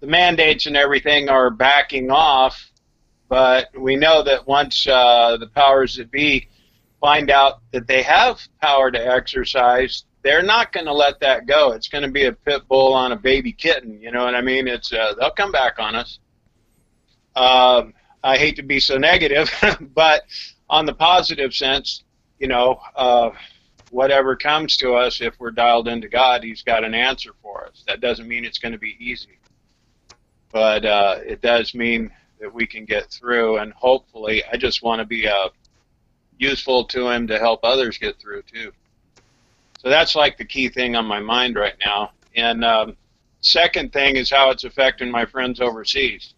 [0.00, 2.70] the mandates and everything are backing off,
[3.28, 6.48] but we know that once uh, the powers that be
[7.00, 11.72] find out that they have power to exercise, they're not going to let that go.
[11.72, 14.00] It's going to be a pit bull on a baby kitten.
[14.00, 14.66] You know what I mean?
[14.66, 16.18] It's uh, they'll come back on us.
[17.36, 19.50] Um, I hate to be so negative,
[19.94, 20.22] but
[20.68, 22.04] on the positive sense,
[22.38, 22.80] you know.
[22.96, 23.30] Uh,
[23.90, 27.84] whatever comes to us, if we're dialed into God, He's got an answer for us.
[27.86, 29.38] That doesn't mean it's going to be easy,
[30.52, 33.58] but uh, it does mean that we can get through.
[33.58, 35.48] And hopefully, I just want to be uh,
[36.38, 38.72] useful to Him to help others get through too.
[39.80, 42.12] So that's like the key thing on my mind right now.
[42.34, 42.96] And um,
[43.40, 46.34] second thing is how it's affecting my friends overseas.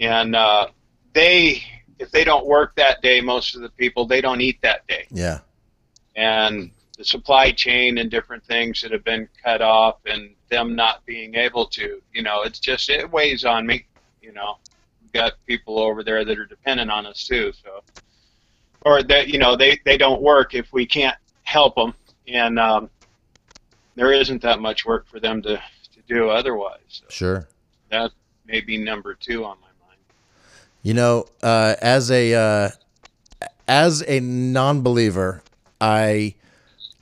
[0.00, 0.68] And uh,
[1.12, 1.62] they,
[1.98, 5.06] if they don't work that day, most of the people they don't eat that day
[5.10, 5.40] Yeah.
[6.16, 11.04] and the supply chain and different things that have been cut off and them not
[11.06, 13.86] being able to you know it's just it weighs on me
[14.28, 14.58] you know
[15.00, 17.82] we've got people over there that are dependent on us too so.
[18.82, 21.94] Or that you know they they don't work if we can't help them
[22.28, 22.90] and um,
[23.94, 27.06] there isn't that much work for them to to do otherwise so.
[27.08, 27.48] Sure.
[27.90, 28.12] that
[28.46, 29.98] may be number two on my mind.
[30.82, 32.68] You know, uh, as a uh,
[33.66, 35.42] as a non-believer,
[35.80, 36.34] I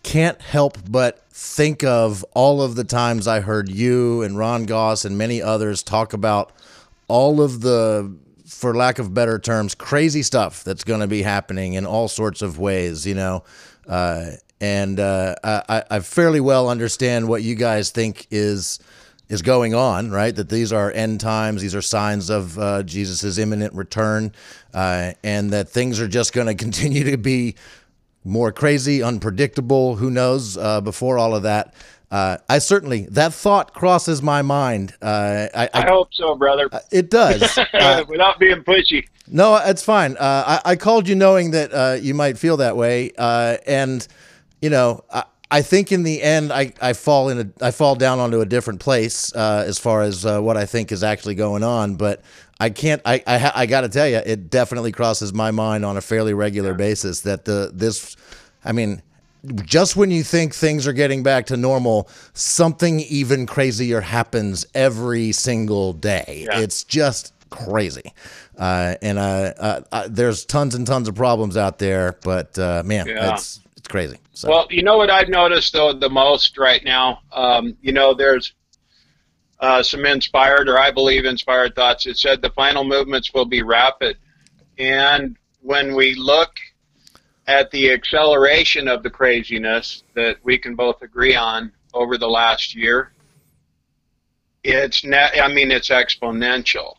[0.05, 5.05] can't help but think of all of the times I heard you and Ron Goss
[5.05, 6.53] and many others talk about
[7.09, 11.75] all of the, for lack of better terms, crazy stuff that's going to be happening
[11.75, 13.45] in all sorts of ways, you know.
[13.87, 18.79] Uh, and uh, I, I fairly well understand what you guys think is
[19.29, 20.35] is going on, right?
[20.35, 24.33] That these are end times, these are signs of uh, Jesus' imminent return,
[24.73, 27.57] uh, and that things are just going to continue to be
[28.25, 29.97] more crazy, unpredictable.
[29.97, 30.57] Who knows?
[30.57, 31.75] Uh, before all of that,
[32.11, 34.95] uh, I certainly that thought crosses my mind.
[35.03, 36.71] Uh, I, I, hope so, brother.
[36.93, 39.09] It does, uh, without being pushy.
[39.27, 40.17] No, it's fine.
[40.17, 44.07] Uh, I, I, called you knowing that uh, you might feel that way, uh, and
[44.63, 47.97] you know, I, I, think in the end, I, I fall in a I fall
[47.97, 51.97] down onto a different place as far as what I think is actually going on.
[51.97, 52.23] But
[52.61, 53.03] I can't.
[53.05, 56.35] I I, I got to tell you, it definitely crosses my mind on a fairly
[56.35, 56.77] regular yeah.
[56.77, 58.17] basis that the this.
[58.65, 59.03] I mean,
[59.65, 65.33] just when you think things are getting back to normal, something even crazier happens every
[65.33, 66.47] single day.
[66.47, 66.61] Yeah.
[66.61, 68.13] It's just crazy.
[68.59, 72.83] Uh, and uh, uh, uh, there's tons and tons of problems out there, but uh,
[72.85, 73.35] man, yeah.
[73.35, 74.19] it's it's crazy.
[74.33, 74.49] So.
[74.49, 78.55] Well, you know what I've noticed though the most right now, um, you know, there's
[79.61, 82.07] uh, some inspired, or I believe inspired thoughts.
[82.07, 84.17] It said the final movements will be rapid,
[84.79, 86.51] and when we look
[87.47, 92.75] at the acceleration of the craziness that we can both agree on over the last
[92.75, 93.13] year,
[94.65, 96.97] it's net, I mean, it's exponential.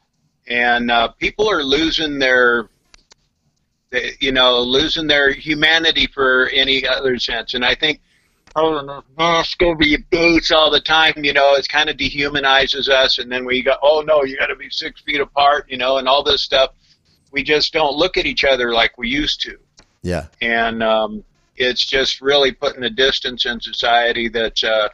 [0.47, 2.69] And uh, people are losing their,
[4.21, 7.53] you know, losing their humanity for any other sense.
[7.53, 7.99] And I think,
[8.55, 13.19] oh, mask over your boots all the time, you know, it kind of dehumanizes us.
[13.19, 15.97] And then we go, oh, no, you got to be six feet apart, you know,
[15.97, 16.71] and all this stuff.
[17.31, 19.57] We just don't look at each other like we used to
[20.01, 20.27] yeah.
[20.41, 21.23] And um,
[21.55, 24.89] it's just really putting a distance in society that's uh,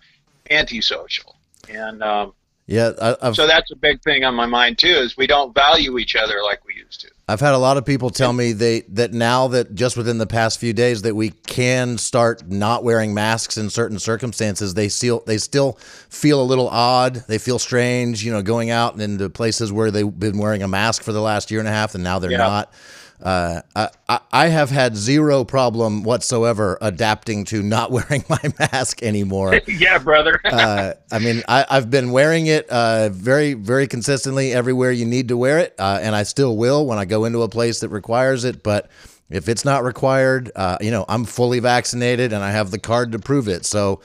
[0.50, 1.36] antisocial.
[1.70, 2.34] And um,
[2.66, 4.88] yeah, I, so that's a big thing on my mind too.
[4.88, 7.10] Is we don't value each other like we used to.
[7.28, 10.28] I've had a lot of people tell me they that now that just within the
[10.28, 15.24] past few days that we can start not wearing masks in certain circumstances, they still
[15.26, 15.74] they still
[16.10, 17.16] feel a little odd.
[17.28, 21.04] They feel strange, you know, going out into places where they've been wearing a mask
[21.04, 22.38] for the last year and a half, and now they're yeah.
[22.38, 22.74] not.
[23.22, 29.62] Uh, I, I have had zero problem whatsoever adapting to not wearing my mask anymore.
[29.68, 30.42] yeah, brother.
[30.44, 35.30] uh, I mean, I, have been wearing it uh, very, very consistently everywhere you need
[35.30, 37.90] to wear it, uh, and I still will when I go into a place that
[37.90, 38.64] requires it.
[38.64, 38.90] But
[39.30, 43.14] if it's not required, uh, you know, I'm fully vaccinated and I have the card
[43.14, 43.66] to prove it.
[43.66, 44.02] So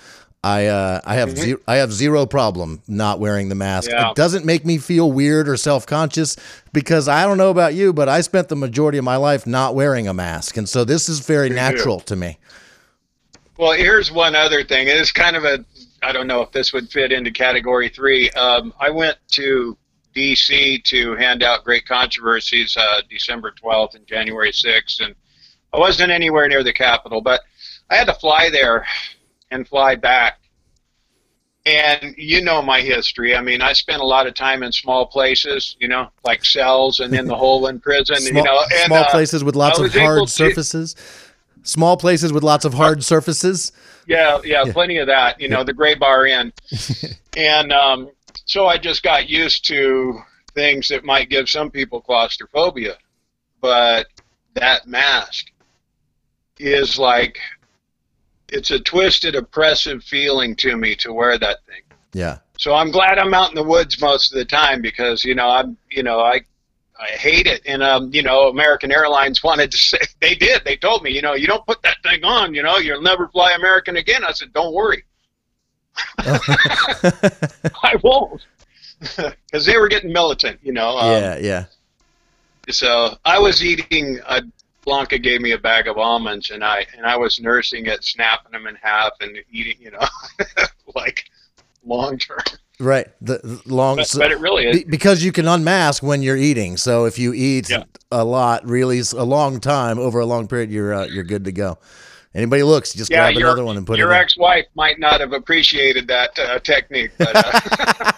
[0.49, 1.39] I uh, I have mm-hmm.
[1.39, 3.91] zero, I have zero problem not wearing the mask.
[3.91, 4.11] Yeah.
[4.11, 6.37] It doesn't make me feel weird or self conscious
[6.73, 9.75] because I don't know about you, but I spent the majority of my life not
[9.75, 12.39] wearing a mask, and so this is very natural to me.
[13.59, 14.87] Well, here's one other thing.
[14.89, 15.65] It's kind of a
[16.03, 18.31] I don't know if this would fit into category three.
[18.31, 19.77] Um, I went to
[20.15, 20.79] D.C.
[20.79, 25.15] to hand out great controversies uh, December 12th and January 6th, and
[25.75, 27.43] I wasn't anywhere near the Capitol, but
[27.91, 28.87] I had to fly there
[29.51, 30.39] and fly back.
[31.67, 33.37] And you know my history.
[33.37, 37.01] I mean, I spent a lot of time in small places, you know, like cells
[37.01, 38.17] and in the hole in prison.
[38.17, 40.95] small, you know, and, small uh, places with lots of hard surfaces.
[40.95, 41.03] To,
[41.69, 43.73] small places with lots of hard surfaces.
[44.07, 44.73] Yeah, yeah, yeah.
[44.73, 45.41] plenty of that.
[45.41, 46.53] You know, the Gray Bar Inn,
[47.37, 48.11] and um,
[48.47, 50.19] so I just got used to
[50.55, 52.97] things that might give some people claustrophobia,
[53.61, 54.07] but
[54.55, 55.53] that mask
[56.59, 57.39] is like
[58.51, 61.83] it's a twisted, oppressive feeling to me to wear that thing.
[62.13, 62.39] Yeah.
[62.59, 65.49] So I'm glad I'm out in the woods most of the time because you know
[65.49, 66.41] I'm you know I
[66.99, 67.63] I hate it.
[67.67, 70.65] And um you know American Airlines wanted to say they did.
[70.65, 73.29] They told me you know you don't put that thing on you know you'll never
[73.29, 74.25] fly American again.
[74.25, 75.05] I said don't worry.
[76.19, 78.47] I won't.
[79.01, 81.65] Because they were getting militant you know um, yeah yeah.
[82.69, 84.43] so I was eating a
[84.89, 88.53] Blanca gave me a bag of almonds, and I and I was nursing it, snapping
[88.53, 90.01] them in half, and eating, you know,
[90.95, 91.27] like
[91.85, 92.39] long term.
[92.81, 93.97] Right, the, long.
[93.97, 96.79] But, so, but, it really is because you can unmask when you're eating.
[96.79, 97.85] So if you eat yeah.
[98.11, 101.53] a lot, really a long time over a long period, you're uh, you're good to
[101.53, 101.77] go.
[102.35, 104.15] Anybody looks, just yeah, grab your, another one and put your it.
[104.15, 107.33] Your ex-wife might not have appreciated that uh, technique, but.
[107.35, 108.13] Uh,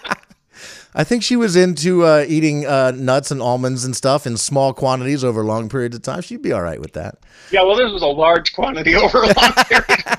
[0.93, 4.73] I think she was into uh, eating uh, nuts and almonds and stuff in small
[4.73, 6.21] quantities over long periods of time.
[6.21, 7.19] She'd be all right with that.
[7.51, 10.17] Yeah, well, this was a large quantity over a long period.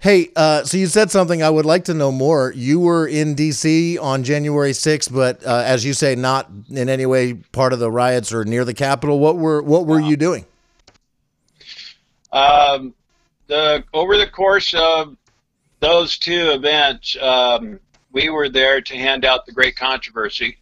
[0.00, 2.54] Hey, uh, so you said something I would like to know more.
[2.56, 3.98] You were in D.C.
[3.98, 7.90] on January 6th, but uh, as you say, not in any way part of the
[7.90, 9.18] riots or near the Capitol.
[9.18, 10.46] What were what were you doing?
[12.32, 12.94] Um,
[13.48, 15.18] the over the course of
[15.80, 17.78] those two events, um,
[18.12, 20.58] we were there to hand out the Great Controversy,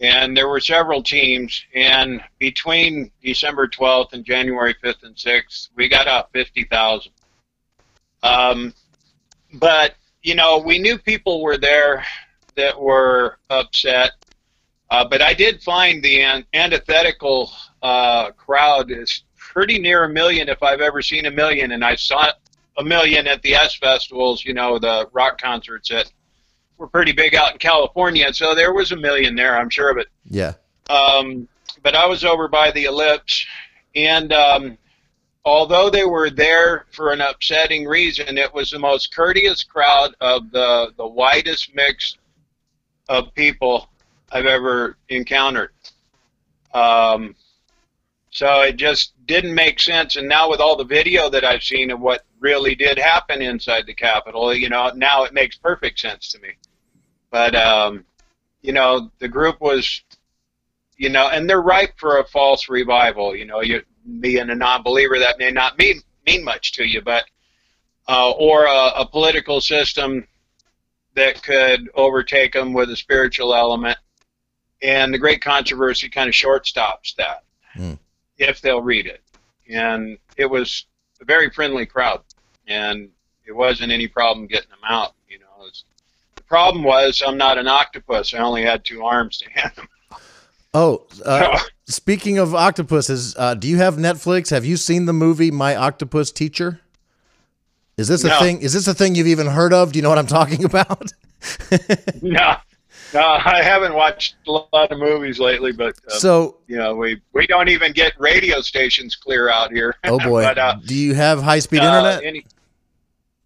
[0.00, 1.64] and there were several teams.
[1.74, 7.12] And between December 12th and January 5th and 6th, we got out 50,000.
[8.22, 8.74] Um,
[9.54, 12.04] but you know, we knew people were there
[12.56, 14.12] that were upset.
[14.90, 17.52] Uh, but I did find the an- antithetical
[17.82, 21.94] uh, crowd is pretty near a million if I've ever seen a million, and I
[21.94, 22.30] saw
[22.78, 26.10] a million at the US festivals, you know, the rock concerts that
[26.78, 28.32] were pretty big out in California.
[28.32, 30.06] So there was a million there, I'm sure of it.
[30.24, 30.54] Yeah.
[30.88, 31.48] Um,
[31.82, 33.46] but I was over by the ellipse,
[33.94, 34.78] and um,
[35.44, 40.50] although they were there for an upsetting reason, it was the most courteous crowd of
[40.50, 42.16] the the widest mix
[43.08, 43.90] of people
[44.32, 45.72] I've ever encountered.
[46.72, 47.34] Um,
[48.30, 50.16] so it just didn't make sense.
[50.16, 53.86] And now with all the video that I've seen of what really did happen inside
[53.86, 56.50] the Capitol, you know, now it makes perfect sense to me.
[57.30, 58.04] But um,
[58.62, 60.02] you know, the group was,
[60.96, 63.36] you know, and they're ripe for a false revival.
[63.36, 63.82] You know, you
[64.20, 67.24] being a non-believer that may not mean mean much to you, but
[68.08, 70.26] uh, or a, a political system
[71.14, 73.98] that could overtake them with a spiritual element.
[74.80, 77.44] And the great controversy kind of shortstops that
[77.76, 77.98] Mm.
[78.38, 79.22] if they'll read it.
[79.68, 80.86] And it was
[81.20, 82.22] a very friendly crowd,
[82.66, 83.10] and
[83.46, 85.12] it wasn't any problem getting them out.
[85.28, 85.84] You know, It's-
[86.34, 88.34] the problem was I'm not an octopus.
[88.34, 89.88] I only had two arms to hand them.
[90.74, 94.50] Oh, uh, speaking of octopuses, uh, do you have Netflix?
[94.50, 96.80] Have you seen the movie My Octopus Teacher?
[97.96, 98.38] Is this a No.
[98.38, 98.60] thing?
[98.60, 99.92] Is this a thing you've even heard of?
[99.92, 101.10] Do you know what I'm talking about?
[102.22, 102.56] no,
[103.14, 107.20] no, I haven't watched a lot of movies lately, but uh, so, you know, we
[107.32, 109.94] we don't even get radio stations clear out here.
[110.04, 112.24] oh boy, but, uh, do you have high speed uh, internet?
[112.24, 112.46] any-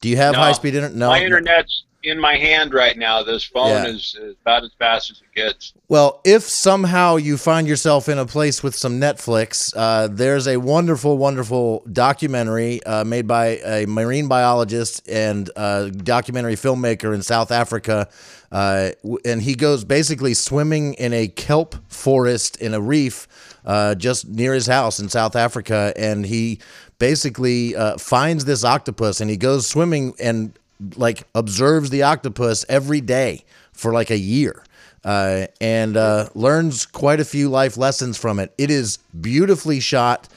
[0.00, 0.40] do you have no.
[0.40, 0.96] high speed internet?
[0.96, 1.08] No.
[1.08, 3.22] my internet's in my hand right now.
[3.22, 3.86] This phone Yeah.
[3.86, 5.72] is, is about as fast as it gets.
[5.88, 10.56] Well, if somehow you find yourself in a place with some Netflix, uh, there's a
[10.56, 17.50] wonderful, wonderful documentary uh, made by a marine biologist and uh, documentary filmmaker in South
[17.50, 18.08] Africa.
[18.50, 18.90] Uh,
[19.24, 23.26] and he goes basically swimming in a kelp forest in a reef
[23.64, 25.92] uh, just near his house in South Africa.
[25.96, 26.58] And he
[26.98, 30.56] basically uh, finds this octopus and he goes swimming and
[30.96, 34.62] like observes the octopus every day for like a year
[35.04, 38.52] uh, and uh, learns quite a few life lessons from it.
[38.58, 40.28] It is beautifully shot.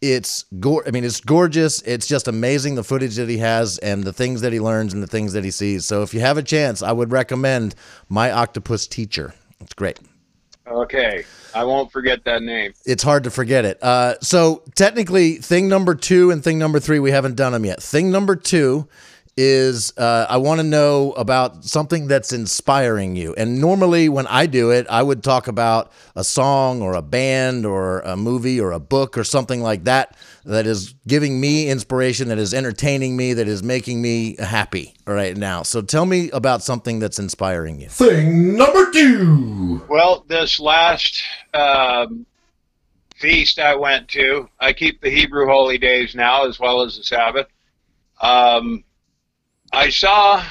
[0.00, 1.80] It's go- I mean, it's gorgeous.
[1.82, 5.02] It's just amazing the footage that he has and the things that he learns and
[5.02, 5.86] the things that he sees.
[5.86, 7.74] So if you have a chance, I would recommend
[8.08, 9.34] My Octopus Teacher.
[9.60, 9.98] It's great.
[10.66, 11.24] Okay,
[11.54, 12.72] I won't forget that name.
[12.86, 13.82] It's hard to forget it.
[13.82, 17.82] Uh, so technically, thing number two and thing number three, we haven't done them yet.
[17.82, 18.88] Thing number two
[19.36, 23.34] is uh, I want to know about something that's inspiring you.
[23.34, 27.64] And normally, when I do it, I would talk about a song or a band
[27.64, 32.28] or a movie or a book or something like that that is giving me inspiration,
[32.28, 35.62] that is entertaining me, that is making me happy right now.
[35.62, 37.88] So tell me about something that's inspiring you.
[37.88, 39.82] Thing number two.
[39.88, 41.22] Well, this last
[41.54, 42.26] um,
[43.16, 47.04] feast I went to, I keep the Hebrew holy days now as well as the
[47.04, 47.46] Sabbath.
[48.20, 48.84] Um,
[49.72, 50.44] I saw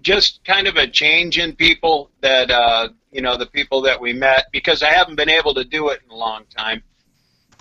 [0.00, 4.14] just kind of a change in people that uh, you know the people that we
[4.14, 6.82] met because I haven't been able to do it in a long time.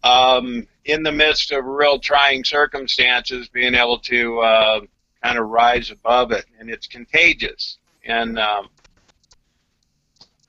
[0.04, 4.82] Um, in the midst of real trying circumstances, being able to uh,
[5.24, 7.80] kind of rise above it, and it's contagious.
[8.06, 8.70] And um,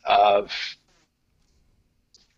[0.05, 0.43] uh,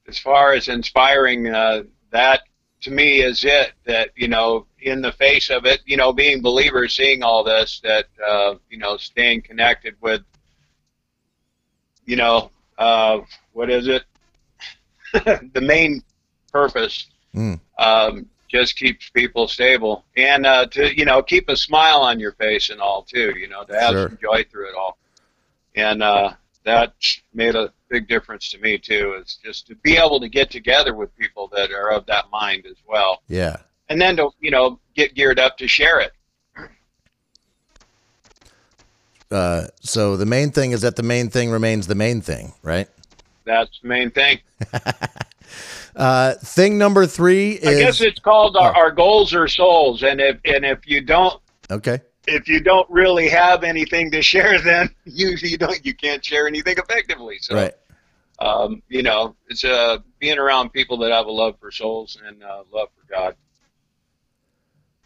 [0.06, 2.42] as far as inspiring, uh, that
[2.82, 3.72] to me is it.
[3.84, 7.80] That you know, in the face of it, you know, being believers, seeing all this,
[7.82, 10.22] that uh, you know, staying connected with,
[12.04, 13.20] you know, uh,
[13.52, 14.04] what is it?
[15.54, 16.02] the main
[16.52, 17.60] purpose Mm.
[17.78, 22.32] um, just keeps people stable, and uh, to you know, keep a smile on your
[22.32, 23.34] face and all too.
[23.38, 24.08] You know, to have Sure.
[24.08, 24.96] some joy through it all,
[25.76, 26.32] and uh,
[26.68, 26.94] that
[27.34, 29.14] made a big difference to me too.
[29.20, 32.66] Is just to be able to get together with people that are of that mind
[32.66, 33.56] as well, Yeah.
[33.88, 36.12] and then to you know get geared up to share it.
[39.30, 42.88] Uh, so the main thing is that the main thing remains the main thing, right?
[43.44, 44.40] That's the main thing.
[45.96, 48.78] Uh, thing number three is I guess it's called our, Oh.
[48.80, 51.40] our goals or souls, and if and if you don't
[51.72, 52.00] okay.
[52.28, 56.46] If you don't really have anything to share, then you you don't you can't share
[56.46, 57.38] anything effectively.
[57.40, 57.74] So Right.
[58.38, 62.42] um, you know, it's uh, being around people that have a love for souls and
[62.42, 63.34] uh, love for God.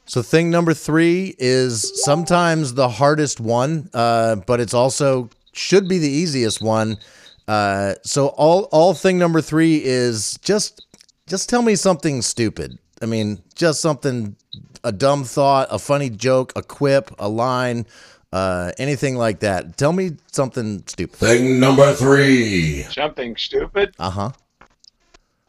[0.05, 5.99] So thing number three is sometimes the hardest one, uh, but it's also should be
[5.99, 6.99] the easiest one.
[7.47, 10.85] Uh, so all all thing number three is just
[11.27, 12.79] just tell me something stupid.
[13.01, 14.37] I mean, just something
[14.85, 17.87] a dumb thought, a funny joke, a quip, a line,
[18.33, 19.77] uh, anything like that.
[19.77, 21.17] Tell me something stupid.
[21.17, 22.83] Thing number three.
[22.85, 23.95] Something stupid.
[23.99, 24.33] Uh huh.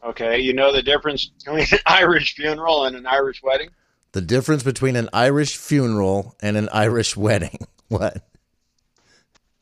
[0.04, 3.70] Okay, you know the difference between an Irish funeral and an Irish wedding?
[4.12, 7.66] The difference between an Irish funeral and an Irish wedding.
[7.88, 8.22] What?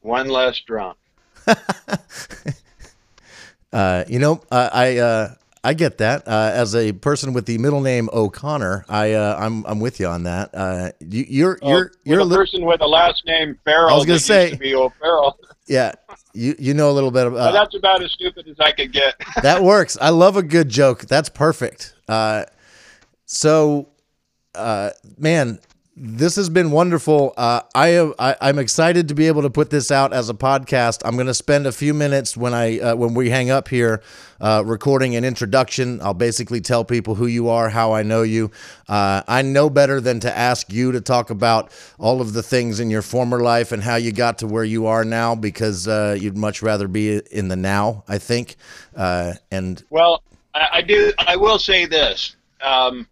[0.00, 0.98] One less drunk.
[3.72, 5.34] Uh, you know, uh, I uh,
[5.64, 6.26] I get that.
[6.26, 10.06] Uh, as a person with the middle name O'Connor, I uh, I'm I'm with you
[10.08, 10.50] on that.
[10.52, 13.94] Uh, you, you're Oh, you're you're a a person with a last name Ferrell.
[14.02, 15.38] I was say- to be O'Farrell.
[15.66, 15.92] yeah.
[16.34, 19.14] You you know a little bit about that's about as stupid as I could get.
[19.42, 19.96] that works.
[20.00, 21.02] I love a good joke.
[21.02, 21.94] That's perfect.
[22.08, 22.44] Uh,
[23.26, 23.88] so,
[24.54, 25.60] uh, man,
[25.94, 27.34] this has been wonderful.
[27.36, 30.34] Uh, I, have, I I'm excited to be able to put this out as a
[30.34, 31.02] podcast.
[31.04, 34.02] I'm going to spend a few minutes when I uh, when we hang up here,
[34.40, 36.00] uh, recording an introduction.
[36.00, 38.50] I'll basically tell people who you are, how I know you.
[38.88, 42.80] Uh, I know better than to ask you to talk about all of the things
[42.80, 46.16] in your former life and how you got to where you are now, because uh,
[46.18, 48.02] you'd much rather be in the now.
[48.08, 48.56] I think,
[48.96, 50.22] uh, and Well,
[50.54, 51.12] I, I do.
[51.18, 52.34] I will say this.
[52.62, 53.06] Um,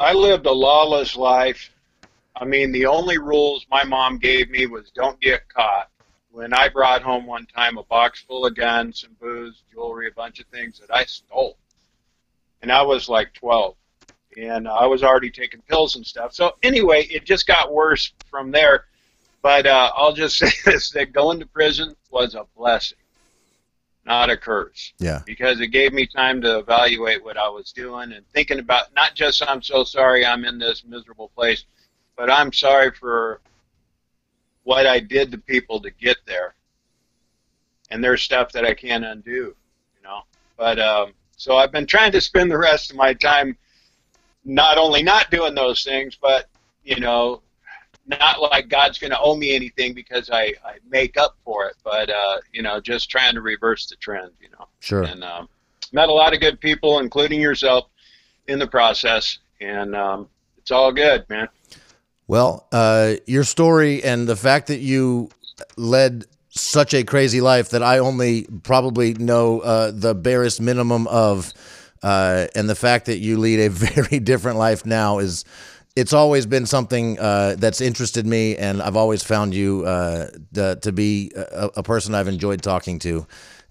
[0.00, 1.70] I lived a lawless life.
[2.36, 5.90] I mean, the only rules my mom gave me was don't get caught.
[6.30, 10.12] When I brought home one time a box full of guns, some booze, jewelry, a
[10.12, 11.56] bunch of things that I stole,
[12.62, 13.74] and I was like 12,
[14.36, 16.32] and I was already taking pills and stuff.
[16.32, 18.84] So anyway, it just got worse from there.
[19.42, 22.98] But uh, I'll just say this: that going to prison was a blessing
[24.08, 25.20] not a curse yeah.
[25.26, 29.14] because it gave me time to evaluate what I was doing and thinking about not
[29.14, 31.66] just I'm so sorry I'm in this miserable place,
[32.16, 33.42] but I'm sorry for
[34.64, 36.54] what I did to people to get there.
[37.90, 40.22] And there's stuff that I can't undo, you know.
[40.56, 43.58] But um, so I've been trying to spend the rest of my time
[44.42, 46.46] not only not doing those things, but
[46.82, 47.42] you know,
[48.08, 51.76] not like God's going to owe me anything because I, I make up for it,
[51.84, 54.66] but uh, you know, just trying to reverse the trend, you know.
[54.80, 55.02] Sure.
[55.02, 55.48] And um,
[55.92, 57.88] met a lot of good people, including yourself,
[58.48, 61.48] in the process, and um, it's all good, man.
[62.26, 65.30] Well, uh, your story and the fact that you
[65.76, 71.52] led such a crazy life that I only probably know uh, the barest minimum of,
[72.02, 75.44] uh, and the fact that you lead a very different life now is.
[76.00, 80.76] It's always been something uh, that's interested me, and I've always found you uh, to,
[80.82, 83.26] to be a, a person I've enjoyed talking to.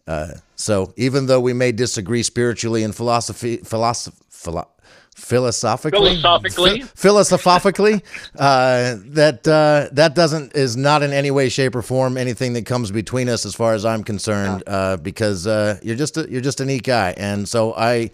[0.08, 4.68] Uh, so even though we may disagree spiritually and philosophy, philosoph- philo-
[5.16, 6.82] philosophically, Philosophically.
[6.82, 7.96] Phi- philosophically,
[8.38, 12.66] uh, that uh, that doesn't is not in any way, shape, or form anything that
[12.66, 14.64] comes between us, as far as I'm concerned.
[14.68, 18.12] Uh, because uh, you're just a, you're just a neat guy, and so I.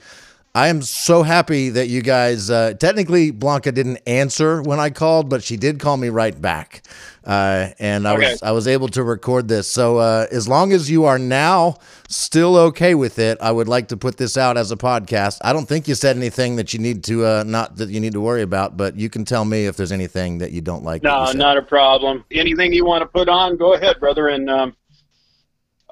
[0.56, 2.51] I am so happy that you guys.
[2.51, 6.84] Uh, technically, Blanca didn't answer when I called, but she did call me right back,
[7.26, 8.30] uh, and I Okay.
[8.30, 9.68] was I was able to record this.
[9.68, 13.88] So uh, as long as you are now still okay with it, I would like
[13.88, 15.39] to put this out as a podcast.
[15.41, 18.14] I don't think you said anything that you need to uh, not that you need
[18.14, 21.01] to worry about, but you can tell me if there's anything that you don't like.
[21.01, 22.26] No, not a problem.
[22.30, 24.28] Anything you want to put on, go ahead, brother.
[24.28, 24.76] And um,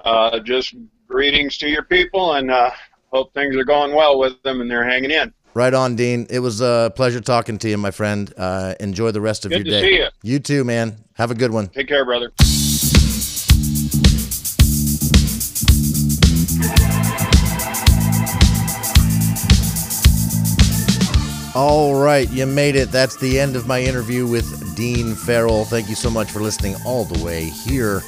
[0.04, 0.76] uh, just
[1.08, 2.70] greetings to your people, and uh,
[3.12, 5.32] hope things are going well with them and they're hanging in.
[5.54, 6.26] Right on, Dean.
[6.30, 8.32] It was a pleasure talking to you, my friend.
[8.36, 9.82] Uh, enjoy the rest of Good your to day.
[9.82, 10.06] see you.
[10.22, 10.96] You too, man.
[11.14, 11.68] Have a good one.
[11.68, 12.32] Take care, brother.
[21.54, 22.90] All right, you made it.
[22.90, 25.66] That's the end of my interview with Dean Ferrell.
[25.66, 28.00] Thank you so much for listening all the way here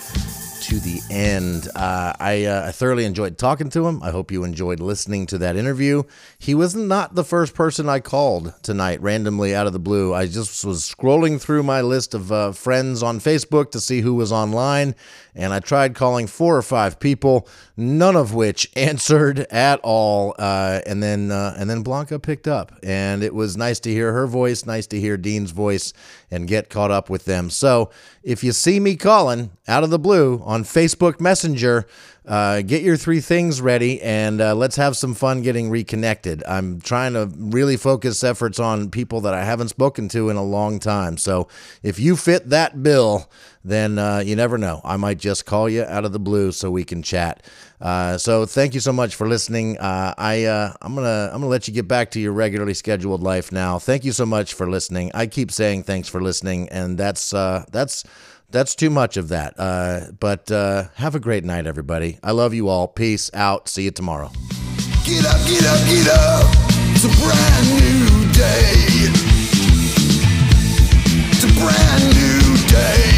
[0.64, 1.68] to the end.
[1.76, 4.02] Uh, I, uh, I thoroughly enjoyed talking to him.
[4.02, 6.04] I hope you enjoyed listening to that interview.
[6.38, 10.14] He was not the first person I called tonight, randomly out of the blue.
[10.14, 14.14] I just was scrolling through my list of uh, friends on Facebook to see who
[14.14, 14.94] was online,
[15.34, 17.46] and I tried calling four or five people,
[17.76, 20.34] none of which answered at all.
[20.38, 24.12] Uh, and then uh, and then Blanca picked up, and it was nice to hear
[24.12, 25.92] her voice, nice to hear Dean's voice,
[26.30, 27.50] and get caught up with them.
[27.50, 27.90] So
[28.22, 31.86] if you see me calling out of the blue on Facebook Messenger,
[32.26, 36.42] uh, get your three things ready and uh, let's have some fun getting reconnected.
[36.48, 40.42] I'm trying to really focus efforts on people that I haven't spoken to in a
[40.42, 41.18] long time.
[41.18, 41.48] So
[41.82, 43.30] if you fit that bill,
[43.64, 44.80] then uh, you never know.
[44.84, 47.42] I might just call you out of the blue so we can chat.
[47.80, 49.76] Uh, so thank you so much for listening.
[49.78, 53.22] Uh, I uh, I'm gonna I'm gonna let you get back to your regularly scheduled
[53.22, 53.78] life now.
[53.78, 55.10] Thank you so much for listening.
[55.14, 58.04] I keep saying thanks for listening, and that's uh, that's
[58.54, 59.54] that's too much of that.
[59.58, 62.18] Uh, but uh, have a great night, everybody.
[62.22, 62.86] I love you all.
[62.86, 63.68] Peace out.
[63.68, 64.30] See you tomorrow.
[65.04, 66.46] Get up, get up, get up.
[66.94, 69.10] It's a brand new day.
[71.32, 73.13] It's a brand new day.